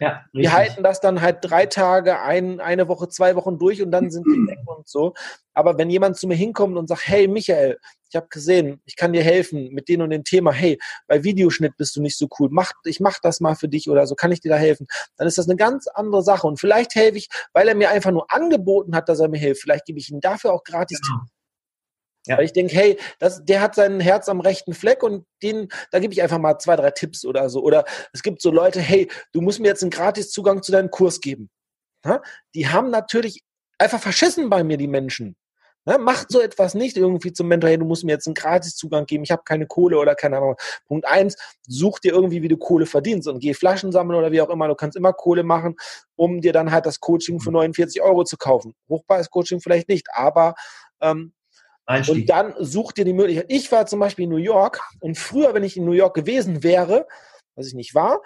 [0.00, 3.90] Ja, die halten das dann halt drei Tage, ein, eine Woche, zwei Wochen durch und
[3.90, 5.12] dann sind die weg und so.
[5.54, 7.78] Aber wenn jemand zu mir hinkommt und sagt, hey Michael,
[8.08, 10.78] ich habe gesehen, ich kann dir helfen mit dem und dem Thema, hey,
[11.08, 14.06] bei Videoschnitt bist du nicht so cool, mach, ich mach das mal für dich oder
[14.06, 14.86] so, kann ich dir da helfen?
[15.16, 16.46] Dann ist das eine ganz andere Sache.
[16.46, 19.62] Und vielleicht helfe ich, weil er mir einfach nur angeboten hat, dass er mir hilft.
[19.62, 21.22] Vielleicht gebe ich ihm dafür auch gratis genau.
[22.28, 22.36] Ja.
[22.36, 25.98] Weil ich denke, hey, das, der hat sein Herz am rechten Fleck und den, da
[25.98, 27.62] gebe ich einfach mal zwei, drei Tipps oder so.
[27.62, 30.90] Oder es gibt so Leute, hey, du musst mir jetzt einen gratis Zugang zu deinem
[30.90, 31.50] Kurs geben.
[32.04, 32.20] Ja?
[32.54, 33.42] Die haben natürlich
[33.78, 35.36] einfach verschissen bei mir, die Menschen.
[35.86, 39.06] Ja, macht so etwas nicht irgendwie zum Mentor, hey, du musst mir jetzt einen Gratiszugang
[39.06, 40.56] geben, ich habe keine Kohle oder keine Ahnung.
[40.86, 41.34] Punkt eins,
[41.66, 44.68] such dir irgendwie, wie du Kohle verdienst und geh Flaschen sammeln oder wie auch immer.
[44.68, 45.76] Du kannst immer Kohle machen,
[46.14, 48.74] um dir dann halt das Coaching für 49 Euro zu kaufen.
[48.90, 50.56] Hochpreis-Coaching vielleicht nicht, aber
[51.00, 51.32] ähm,
[51.88, 52.14] Einstieg.
[52.16, 53.46] Und dann such dir die Möglichkeit.
[53.48, 56.62] Ich war zum Beispiel in New York und früher, wenn ich in New York gewesen
[56.62, 57.06] wäre,
[57.54, 58.20] was ich nicht war,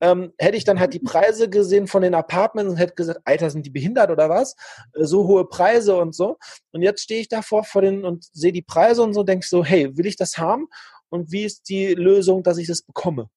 [0.00, 3.48] ähm, hätte ich dann halt die Preise gesehen von den Apartments und hätte gesagt, Alter,
[3.50, 4.56] sind die behindert oder was?
[4.94, 6.36] Äh, so hohe Preise und so.
[6.72, 9.64] Und jetzt stehe ich davor vor den und sehe die Preise und so, denke so,
[9.64, 10.66] hey, will ich das haben?
[11.08, 13.30] Und wie ist die Lösung, dass ich das bekomme?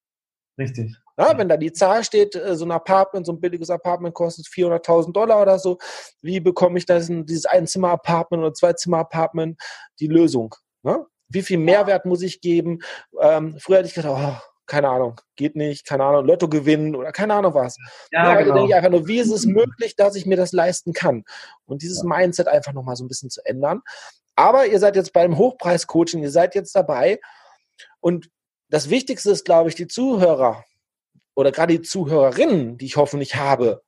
[0.58, 0.98] Richtig.
[1.18, 4.46] Ja, wenn da die Zahl steht, äh, so ein Apartment, so ein billiges Apartment kostet
[4.46, 5.80] 400.000 Dollar oder so,
[6.22, 9.60] wie bekomme ich das in dieses Einzimmer-Apartment oder Zwei-Zimmer-Apartment?
[10.00, 10.54] Die Lösung.
[10.84, 11.06] Ne?
[11.28, 12.80] Wie viel Mehrwert muss ich geben?
[13.20, 17.12] Ähm, früher hätte ich gedacht, oh, keine Ahnung, geht nicht, keine Ahnung, Lotto gewinnen oder
[17.12, 17.78] keine Ahnung was.
[18.12, 18.56] Ja, ja genau.
[18.56, 21.24] denke ich einfach nur, wie ist es möglich, dass ich mir das leisten kann?
[21.66, 22.16] Und dieses ja.
[22.16, 23.82] Mindset einfach nochmal so ein bisschen zu ändern.
[24.36, 27.20] Aber ihr seid jetzt beim Hochpreis-Coaching, ihr seid jetzt dabei
[28.02, 28.30] und
[28.70, 30.64] das Wichtigste ist, glaube ich, die Zuhörer
[31.38, 33.84] oder gerade die Zuhörerinnen, die ich hoffentlich habe,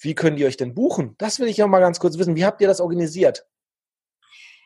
[0.00, 1.14] wie können die euch denn buchen?
[1.18, 2.34] Das will ich ja mal ganz kurz wissen.
[2.34, 3.46] Wie habt ihr das organisiert?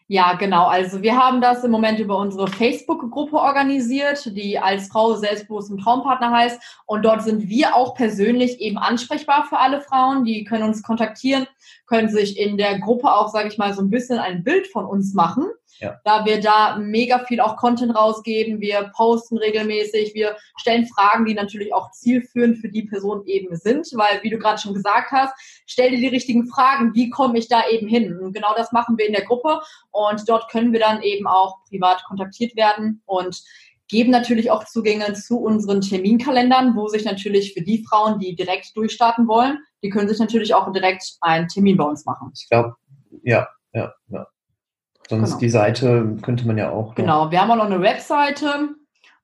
[0.07, 0.67] Ja, genau.
[0.69, 5.79] Also wir haben das im Moment über unsere Facebook-Gruppe organisiert, die als Frau selbstbewusst ein
[5.79, 6.61] Traumpartner heißt.
[6.87, 10.25] Und dort sind wir auch persönlich eben ansprechbar für alle Frauen.
[10.25, 11.49] Die können uns kontaktieren,
[11.87, 14.87] können sich in der Gruppe auch, sage ich mal, so ein bisschen ein Bild von
[14.87, 15.49] uns machen
[15.81, 16.01] ja.
[16.05, 18.61] da wir da mega viel auch Content rausgeben.
[18.61, 23.87] Wir posten regelmäßig, wir stellen Fragen, die natürlich auch zielführend für die Person eben sind,
[23.95, 25.33] weil, wie du gerade schon gesagt hast,
[25.67, 28.19] stell dir die richtigen Fragen, wie komme ich da eben hin?
[28.19, 29.61] Und genau das machen wir in der Gruppe
[29.91, 33.43] und dort können wir dann eben auch privat kontaktiert werden und
[33.89, 38.77] geben natürlich auch Zugänge zu unseren Terminkalendern, wo sich natürlich für die Frauen, die direkt
[38.77, 42.31] durchstarten wollen, die können sich natürlich auch direkt einen Termin bei uns machen.
[42.35, 42.75] Ich glaube,
[43.23, 44.27] ja, ja, ja.
[45.09, 45.39] Sonst genau.
[45.39, 46.95] die Seite könnte man ja auch.
[46.95, 48.77] Genau, wir haben auch noch eine Webseite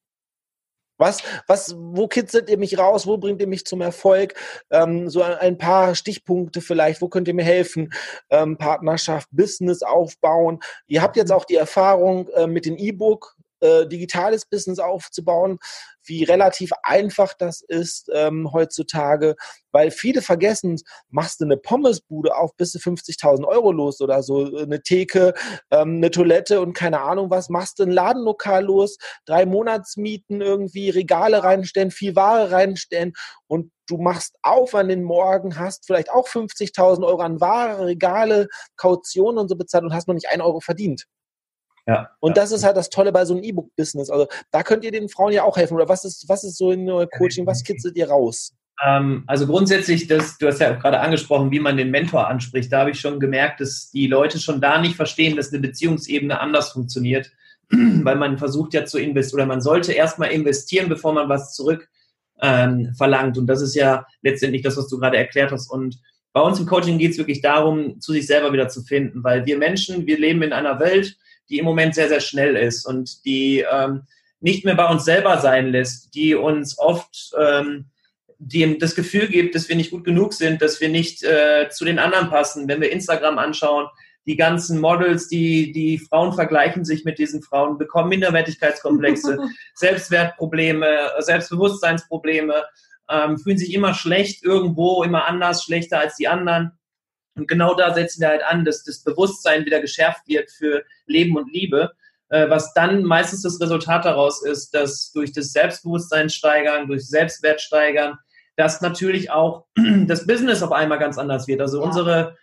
[0.98, 3.06] Was, was, wo kitzelt ihr mich raus?
[3.06, 4.34] Wo bringt ihr mich zum Erfolg?
[4.70, 7.02] Ähm, so ein paar Stichpunkte vielleicht.
[7.02, 7.92] Wo könnt ihr mir helfen?
[8.30, 10.60] Ähm, Partnerschaft, Business aufbauen.
[10.86, 15.58] Ihr habt jetzt auch die Erfahrung äh, mit dem E-Book äh, digitales Business aufzubauen,
[16.04, 19.36] wie relativ einfach das ist ähm, heutzutage,
[19.72, 24.56] weil viele vergessen, machst du eine Pommesbude auf bis zu 50.000 Euro los oder so,
[24.56, 25.34] eine Theke,
[25.70, 30.90] ähm, eine Toilette und keine Ahnung was, machst du ein Ladenlokal los, drei Monatsmieten irgendwie,
[30.90, 33.12] Regale reinstellen, viel Ware reinstellen
[33.46, 38.48] und du machst auf an den Morgen, hast vielleicht auch 50.000 Euro an Ware, Regale,
[38.76, 41.06] Kaution und so bezahlt und hast noch nicht ein Euro verdient.
[41.86, 42.42] Ja, und ja.
[42.42, 44.10] das ist halt das Tolle bei so einem E-Book-Business.
[44.10, 45.74] Also da könnt ihr den Frauen ja auch helfen.
[45.74, 48.52] Oder was ist, was ist so in Coaching, was kitzelt ihr raus?
[48.84, 52.72] Ähm, also grundsätzlich, das, du hast ja gerade angesprochen, wie man den Mentor anspricht.
[52.72, 56.40] Da habe ich schon gemerkt, dass die Leute schon da nicht verstehen, dass eine Beziehungsebene
[56.40, 57.30] anders funktioniert.
[57.70, 61.88] Weil man versucht ja zu investieren oder man sollte erstmal investieren, bevor man was zurück
[62.40, 63.38] ähm, verlangt.
[63.38, 65.70] Und das ist ja letztendlich das, was du gerade erklärt hast.
[65.70, 65.98] Und
[66.32, 69.46] bei uns im Coaching geht es wirklich darum, zu sich selber wieder zu finden, weil
[69.46, 71.16] wir Menschen, wir leben in einer Welt,
[71.48, 74.02] die im Moment sehr, sehr schnell ist und die ähm,
[74.40, 77.86] nicht mehr bei uns selber sein lässt, die uns oft ähm,
[78.38, 81.84] die das Gefühl gibt, dass wir nicht gut genug sind, dass wir nicht äh, zu
[81.84, 82.68] den anderen passen.
[82.68, 83.86] Wenn wir Instagram anschauen,
[84.26, 89.38] die ganzen Models, die, die Frauen vergleichen sich mit diesen Frauen, bekommen Minderwertigkeitskomplexe,
[89.74, 92.64] Selbstwertprobleme, Selbstbewusstseinsprobleme,
[93.08, 96.72] ähm, fühlen sich immer schlecht irgendwo, immer anders, schlechter als die anderen.
[97.36, 101.36] Und genau da setzen wir halt an, dass das Bewusstsein wieder geschärft wird für Leben
[101.36, 101.92] und Liebe,
[102.30, 107.60] äh, was dann meistens das Resultat daraus ist, dass durch das Selbstbewusstsein steigern, durch Selbstwert
[107.60, 108.18] steigern,
[108.56, 109.66] dass natürlich auch
[110.06, 111.60] das Business auf einmal ganz anders wird.
[111.60, 111.84] Also ja.
[111.84, 112.36] unsere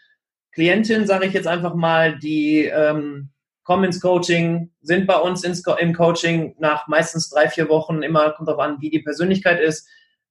[0.52, 3.32] Klientin, sage ich jetzt einfach mal, die ähm,
[3.64, 8.32] kommen ins Coaching, sind bei uns ins, im Coaching nach meistens drei, vier Wochen, immer
[8.32, 9.88] kommt darauf an, wie die Persönlichkeit ist,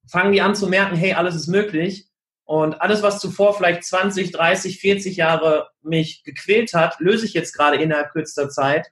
[0.07, 2.07] fangen die an zu merken, hey, alles ist möglich
[2.45, 7.53] und alles, was zuvor vielleicht 20, 30, 40 Jahre mich gequält hat, löse ich jetzt
[7.53, 8.87] gerade innerhalb kürzester Zeit.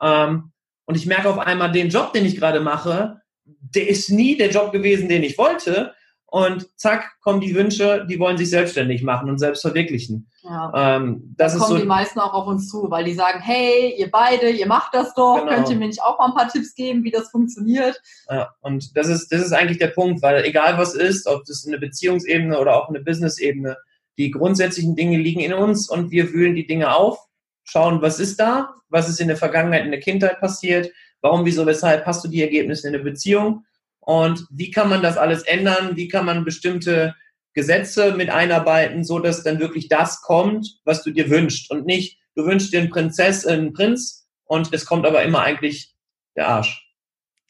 [0.00, 0.52] Ähm,
[0.84, 4.50] und ich merke auf einmal, den Job, den ich gerade mache, der ist nie der
[4.50, 5.94] Job gewesen, den ich wollte.
[6.32, 10.30] Und zack, kommen die Wünsche, die wollen sich selbstständig machen und selbst verwirklichen.
[10.40, 10.96] Ja.
[10.96, 13.94] Ähm, das da kommen so die meisten auch auf uns zu, weil die sagen, hey,
[13.98, 15.52] ihr beide, ihr macht das doch, genau.
[15.52, 18.00] könnt ihr mir nicht auch mal ein paar Tipps geben, wie das funktioniert?
[18.30, 21.66] Ja, und das ist, das ist eigentlich der Punkt, weil egal was ist, ob das
[21.66, 23.76] eine Beziehungsebene oder auch eine Business-Ebene,
[24.16, 27.18] die grundsätzlichen Dinge liegen in uns und wir wühlen die Dinge auf,
[27.64, 31.66] schauen, was ist da, was ist in der Vergangenheit, in der Kindheit passiert, warum, wieso,
[31.66, 33.66] weshalb hast du die Ergebnisse in der Beziehung
[34.04, 37.14] und wie kann man das alles ändern, wie kann man bestimmte
[37.54, 42.18] Gesetze mit einarbeiten, so dass dann wirklich das kommt, was du dir wünschst und nicht,
[42.34, 45.94] du wünschst dir einen Prinzess, einen Prinz und es kommt aber immer eigentlich
[46.36, 46.84] der Arsch.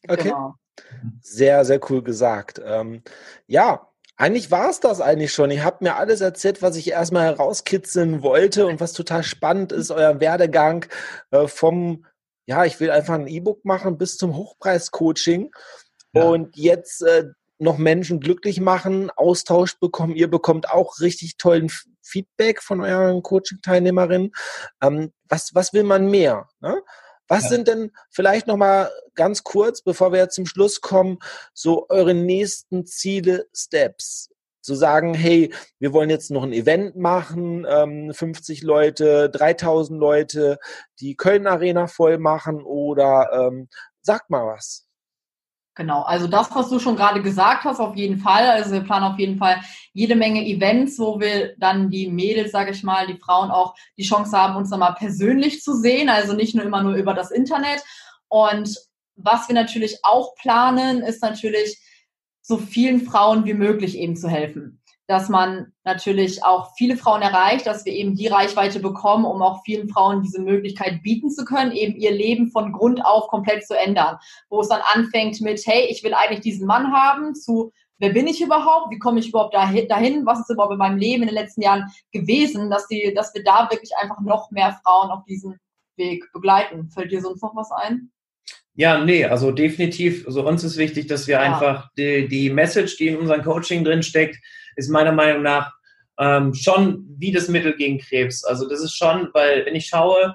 [0.07, 0.25] Okay.
[0.25, 0.55] Genau.
[1.21, 2.61] Sehr, sehr cool gesagt.
[2.65, 3.03] Ähm,
[3.47, 5.51] ja, eigentlich war es das eigentlich schon.
[5.51, 9.91] Ihr habt mir alles erzählt, was ich erstmal herauskitzeln wollte und was total spannend ist,
[9.91, 10.87] euer Werdegang
[11.31, 12.05] äh, vom,
[12.47, 15.51] ja, ich will einfach ein E-Book machen bis zum Hochpreis-Coaching.
[16.13, 16.25] Ja.
[16.25, 17.25] Und jetzt äh,
[17.59, 20.17] noch Menschen glücklich machen, Austausch bekommen.
[20.17, 21.71] Ihr bekommt auch richtig tollen
[22.03, 24.33] Feedback von euren Coaching-Teilnehmerinnen.
[24.83, 26.49] Ähm, was, was will man mehr?
[26.61, 26.83] Ne?
[27.29, 27.51] Was ja.
[27.51, 31.19] sind denn vielleicht noch mal ganz kurz, bevor wir jetzt zum Schluss kommen,
[31.55, 34.29] so eure nächsten Ziele, Steps?
[34.61, 40.59] Zu sagen, hey, wir wollen jetzt noch ein Event machen, ähm, 50 Leute, 3000 Leute,
[41.01, 43.69] die Köln Arena voll machen oder ähm,
[44.03, 44.87] sagt mal was.
[45.75, 48.47] Genau, also das, was du schon gerade gesagt hast, auf jeden Fall.
[48.47, 49.63] Also wir planen auf jeden Fall
[49.95, 54.03] jede Menge Events, wo wir dann die Mädels, sage ich mal, die Frauen auch die
[54.03, 56.11] Chance haben, uns nochmal persönlich zu sehen.
[56.11, 57.83] Also nicht nur immer nur über das Internet.
[58.29, 58.77] Und
[59.17, 61.79] was wir natürlich auch planen, ist natürlich
[62.43, 64.82] so vielen Frauen wie möglich eben zu helfen.
[65.09, 69.63] Dass man natürlich auch viele Frauen erreicht, dass wir eben die Reichweite bekommen, um auch
[69.65, 73.77] vielen Frauen diese Möglichkeit bieten zu können, eben ihr Leben von Grund auf komplett zu
[73.77, 74.19] ändern.
[74.49, 78.27] Wo es dann anfängt mit, hey, ich will eigentlich diesen Mann haben, zu wer bin
[78.27, 81.37] ich überhaupt, wie komme ich überhaupt dahin, was ist überhaupt in meinem Leben in den
[81.37, 85.59] letzten Jahren gewesen, dass, die, dass wir da wirklich einfach noch mehr Frauen auf diesen
[85.97, 86.91] Weg begleiten.
[86.91, 88.12] Fällt dir sonst noch was ein?
[88.75, 90.27] Ja, nee, also definitiv.
[90.27, 91.41] Also uns ist wichtig, dass wir ja.
[91.41, 94.39] einfach die, die Message, die in unserem Coaching drin steckt,
[94.77, 95.73] ist meiner Meinung nach
[96.19, 98.45] ähm, schon wie das Mittel gegen Krebs.
[98.45, 100.35] Also das ist schon, weil wenn ich schaue,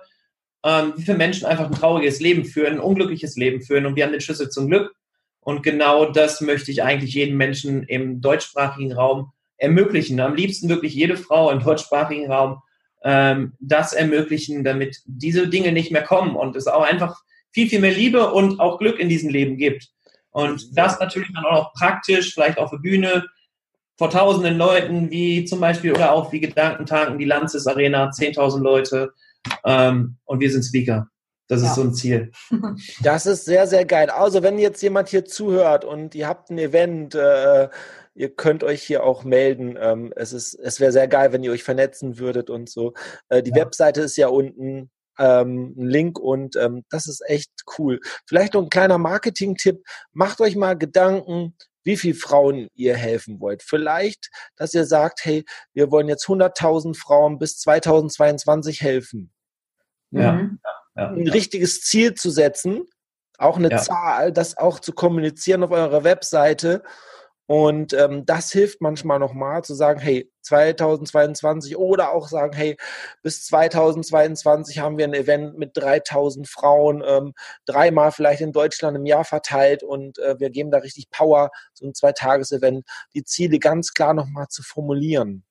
[0.64, 4.03] ähm, wie viele Menschen einfach ein trauriges Leben führen, ein unglückliches Leben führen und wir
[4.03, 4.93] haben den Schlüssel zum Glück.
[5.39, 10.20] Und genau das möchte ich eigentlich jedem Menschen im deutschsprachigen Raum ermöglichen.
[10.20, 12.62] Am liebsten wirklich jede Frau im deutschsprachigen Raum
[13.03, 17.22] ähm, das ermöglichen, damit diese Dinge nicht mehr kommen und es auch einfach
[17.58, 19.88] viel, viel mehr Liebe und auch Glück in diesem Leben gibt.
[20.30, 23.26] Und das natürlich dann auch noch praktisch, vielleicht auf der Bühne,
[23.97, 29.12] vor tausenden Leuten, wie zum Beispiel, oder auch wie Gedankentanken, die Lanzes Arena, 10.000 Leute,
[29.66, 31.08] ähm, und wir sind Speaker.
[31.47, 31.70] Das ja.
[31.70, 32.32] ist so ein Ziel.
[33.01, 34.12] Das ist sehr, sehr geil.
[34.12, 37.70] Also, wenn jetzt jemand hier zuhört und ihr habt ein Event, äh,
[38.14, 39.80] ihr könnt euch hier auch melden.
[39.82, 42.93] Ähm, es ist, es wäre sehr geil, wenn ihr euch vernetzen würdet und so.
[43.30, 43.55] Äh, die ja.
[43.55, 47.99] Webseite ist ja unten ähm, ein Link und ähm, das ist echt cool.
[48.26, 49.84] Vielleicht noch ein kleiner Marketing-Tipp.
[50.13, 53.63] Macht euch mal Gedanken, wie viel Frauen ihr helfen wollt.
[53.63, 59.32] Vielleicht, dass ihr sagt, hey, wir wollen jetzt 100.000 Frauen bis 2022 helfen.
[60.11, 60.59] Ja, mhm.
[60.63, 62.84] ja, ja, ein richtiges Ziel zu setzen,
[63.38, 66.84] auch eine Zahl, das auch zu kommunizieren auf eurer Webseite
[67.48, 72.78] und ähm, das hilft manchmal nochmal zu sagen, hey, 2022 oder auch sagen, hey,
[73.24, 77.34] bis 2022 haben wir ein Event mit 3000 Frauen, ähm,
[77.66, 81.88] dreimal vielleicht in Deutschland im Jahr verteilt und äh, wir geben da richtig Power, so
[81.88, 85.45] ein Zweitages-Event, die Ziele ganz klar nochmal zu formulieren.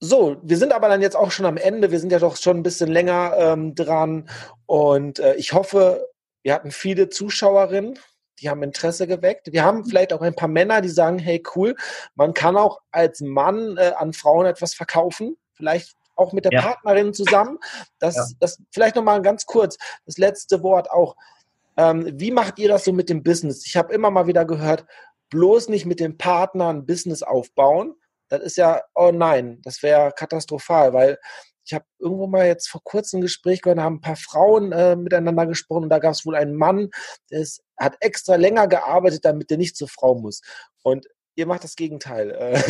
[0.00, 1.90] So, wir sind aber dann jetzt auch schon am Ende.
[1.90, 4.28] Wir sind ja doch schon ein bisschen länger ähm, dran
[4.66, 6.06] und äh, ich hoffe,
[6.42, 7.98] wir hatten viele Zuschauerinnen
[8.40, 9.52] die haben Interesse geweckt.
[9.52, 11.74] Wir haben vielleicht auch ein paar Männer, die sagen, hey cool,
[12.14, 16.62] man kann auch als Mann äh, an Frauen etwas verkaufen, vielleicht auch mit der ja.
[16.62, 17.58] Partnerin zusammen.
[17.98, 18.24] Das, ja.
[18.40, 19.76] das vielleicht nochmal ganz kurz,
[20.06, 21.16] das letzte Wort auch.
[21.76, 23.66] Ähm, wie macht ihr das so mit dem Business?
[23.66, 24.86] Ich habe immer mal wieder gehört,
[25.30, 27.94] bloß nicht mit dem Partner ein Business aufbauen.
[28.28, 31.18] Das ist ja, oh nein, das wäre katastrophal, weil
[31.66, 34.94] ich habe irgendwo mal jetzt vor kurzem ein Gespräch gehört, haben ein paar Frauen äh,
[34.94, 36.90] miteinander gesprochen und da gab es wohl einen Mann,
[37.30, 40.42] der ist, hat extra länger gearbeitet, damit er nicht zur Frau muss.
[40.82, 42.30] Und ihr macht das Gegenteil.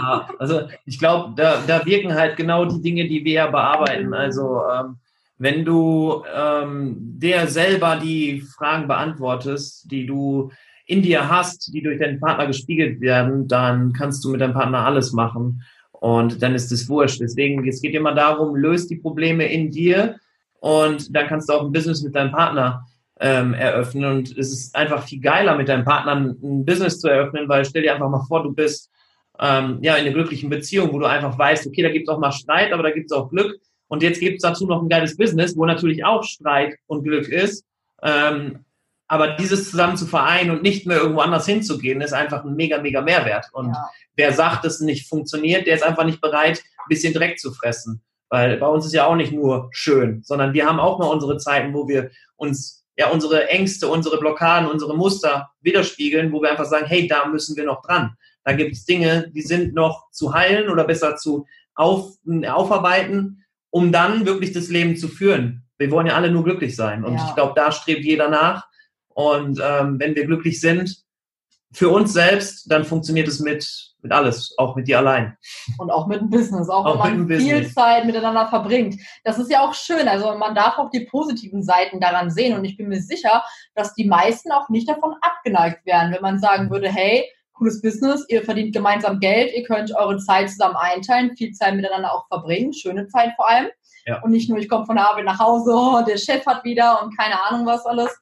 [0.00, 4.12] ja, also ich glaube, da, da wirken halt genau die Dinge, die wir ja bearbeiten.
[4.12, 4.96] Also ähm,
[5.38, 10.50] wenn du ähm, der selber die Fragen beantwortest, die du
[10.86, 14.84] in dir hast, die durch deinen Partner gespiegelt werden, dann kannst du mit deinem Partner
[14.84, 15.62] alles machen.
[16.00, 17.20] Und dann ist es wurscht.
[17.20, 20.16] Deswegen, es geht immer darum, löst die Probleme in dir
[20.60, 22.86] und dann kannst du auch ein Business mit deinem Partner
[23.20, 24.04] ähm, eröffnen.
[24.04, 27.82] Und es ist einfach viel geiler, mit deinem Partner ein Business zu eröffnen, weil stell
[27.82, 28.90] dir einfach mal vor, du bist
[29.40, 32.20] ähm, ja in einer glücklichen Beziehung, wo du einfach weißt, okay, da gibt es auch
[32.20, 33.58] mal Streit, aber da gibt es auch Glück.
[33.88, 37.28] Und jetzt gibt es dazu noch ein geiles Business, wo natürlich auch Streit und Glück
[37.28, 37.64] ist.
[38.02, 38.64] Ähm,
[39.08, 42.80] aber dieses zusammen zu vereinen und nicht mehr irgendwo anders hinzugehen, ist einfach ein mega,
[42.80, 43.46] mega Mehrwert.
[43.52, 43.88] Und ja.
[44.16, 48.02] wer sagt, es nicht funktioniert, der ist einfach nicht bereit, ein bisschen Dreck zu fressen.
[48.28, 51.38] Weil bei uns ist ja auch nicht nur schön, sondern wir haben auch mal unsere
[51.38, 56.66] Zeiten, wo wir uns ja unsere Ängste, unsere Blockaden, unsere Muster widerspiegeln, wo wir einfach
[56.66, 58.14] sagen, hey, da müssen wir noch dran.
[58.44, 63.92] Da gibt es Dinge, die sind noch zu heilen oder besser zu auf, aufarbeiten, um
[63.92, 65.64] dann wirklich das Leben zu führen.
[65.78, 67.04] Wir wollen ja alle nur glücklich sein.
[67.04, 67.26] Und ja.
[67.28, 68.67] ich glaube, da strebt jeder nach.
[69.18, 70.96] Und ähm, wenn wir glücklich sind,
[71.72, 73.68] für uns selbst, dann funktioniert es mit,
[74.00, 75.36] mit alles, auch mit dir allein.
[75.78, 77.74] Und auch mit dem Business, auch, auch wenn man viel Business.
[77.74, 78.94] Zeit miteinander verbringt.
[79.24, 80.06] Das ist ja auch schön.
[80.06, 82.56] Also man darf auch die positiven Seiten daran sehen.
[82.56, 83.42] Und ich bin mir sicher,
[83.74, 88.24] dass die meisten auch nicht davon abgeneigt wären, wenn man sagen würde, hey, cooles Business,
[88.28, 92.72] ihr verdient gemeinsam Geld, ihr könnt eure Zeit zusammen einteilen, viel Zeit miteinander auch verbringen,
[92.72, 93.66] schöne Zeit vor allem.
[94.06, 94.22] Ja.
[94.22, 97.02] Und nicht nur, ich komme von der Arbeit nach Hause, oh, der Chef hat wieder
[97.02, 98.16] und keine Ahnung was alles,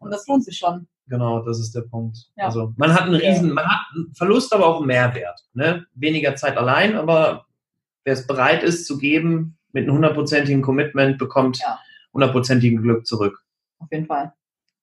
[0.00, 0.88] und das lohnt sich schon.
[1.06, 2.18] Genau, das ist der Punkt.
[2.36, 2.46] Ja.
[2.46, 5.40] Also man hat einen riesen, man hat einen Verlust, aber auch einen Mehrwert.
[5.52, 5.86] Ne?
[5.94, 7.46] Weniger Zeit allein, aber
[8.04, 11.60] wer es bereit ist zu geben, mit einem hundertprozentigen Commitment, bekommt
[12.12, 13.42] hundertprozentigen Glück zurück.
[13.78, 14.32] Auf jeden Fall.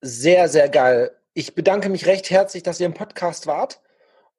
[0.01, 1.11] Sehr, sehr geil.
[1.33, 3.81] Ich bedanke mich recht herzlich, dass ihr im Podcast wart.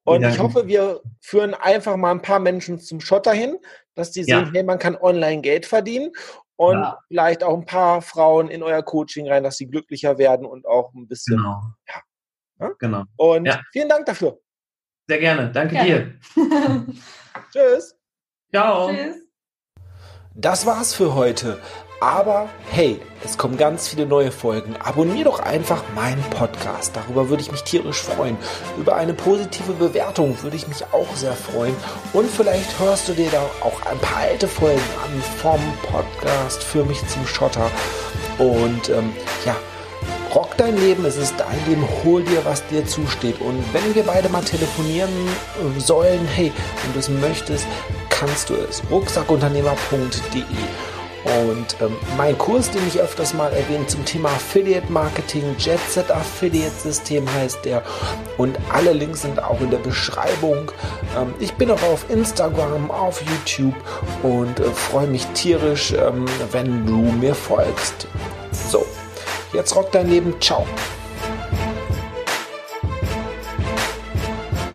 [0.05, 3.59] Und ich hoffe, wir führen einfach mal ein paar Menschen zum Schotter hin,
[3.95, 4.51] dass die sehen, ja.
[4.53, 6.13] hey, man kann online Geld verdienen
[6.59, 6.99] und ja.
[7.07, 10.93] vielleicht auch ein paar Frauen in euer Coaching rein, dass sie glücklicher werden und auch
[10.93, 11.37] ein bisschen.
[11.37, 11.63] Genau.
[12.59, 12.71] Ja.
[12.81, 13.05] Genau.
[13.17, 13.61] Und ja.
[13.73, 14.41] vielen Dank dafür.
[15.07, 15.53] Sehr gerne.
[15.53, 16.19] Danke gerne.
[16.35, 16.35] dir.
[17.53, 17.97] Tschüss.
[18.53, 18.91] Ciao.
[18.91, 19.17] Tschüss.
[20.35, 21.61] Das war's für heute.
[22.01, 24.77] Aber hey, es kommen ganz viele neue Folgen.
[24.77, 26.95] Abonnier doch einfach meinen Podcast.
[26.95, 28.37] Darüber würde ich mich tierisch freuen.
[28.79, 31.75] Über eine positive Bewertung würde ich mich auch sehr freuen.
[32.13, 36.85] Und vielleicht hörst du dir da auch ein paar alte Folgen an vom Podcast für
[36.85, 37.69] mich zum Schotter.
[38.39, 39.13] Und ähm,
[39.45, 39.57] ja,
[40.33, 43.41] rock dein Leben, es ist dein Leben, hol dir, was dir zusteht.
[43.41, 46.53] Und wenn wir beide mal telefonieren äh, sollen, hey,
[46.85, 47.67] wenn du es möchtest,
[48.09, 48.85] kannst du es.
[48.89, 50.45] rucksackunternehmer.de
[51.29, 56.75] und ähm, mein Kurs, den ich öfters mal erwähne zum Thema Affiliate Marketing, Jetset Affiliate
[56.75, 57.83] System heißt der.
[58.37, 60.73] Und alle Links sind auch in der Beschreibung.
[61.17, 63.75] Ähm, ich bin auch auf Instagram, auf YouTube
[64.23, 68.07] und äh, freue mich tierisch, ähm, wenn du mir folgst.
[68.53, 68.87] So,
[69.53, 70.35] jetzt rock dein Leben.
[70.41, 70.67] Ciao.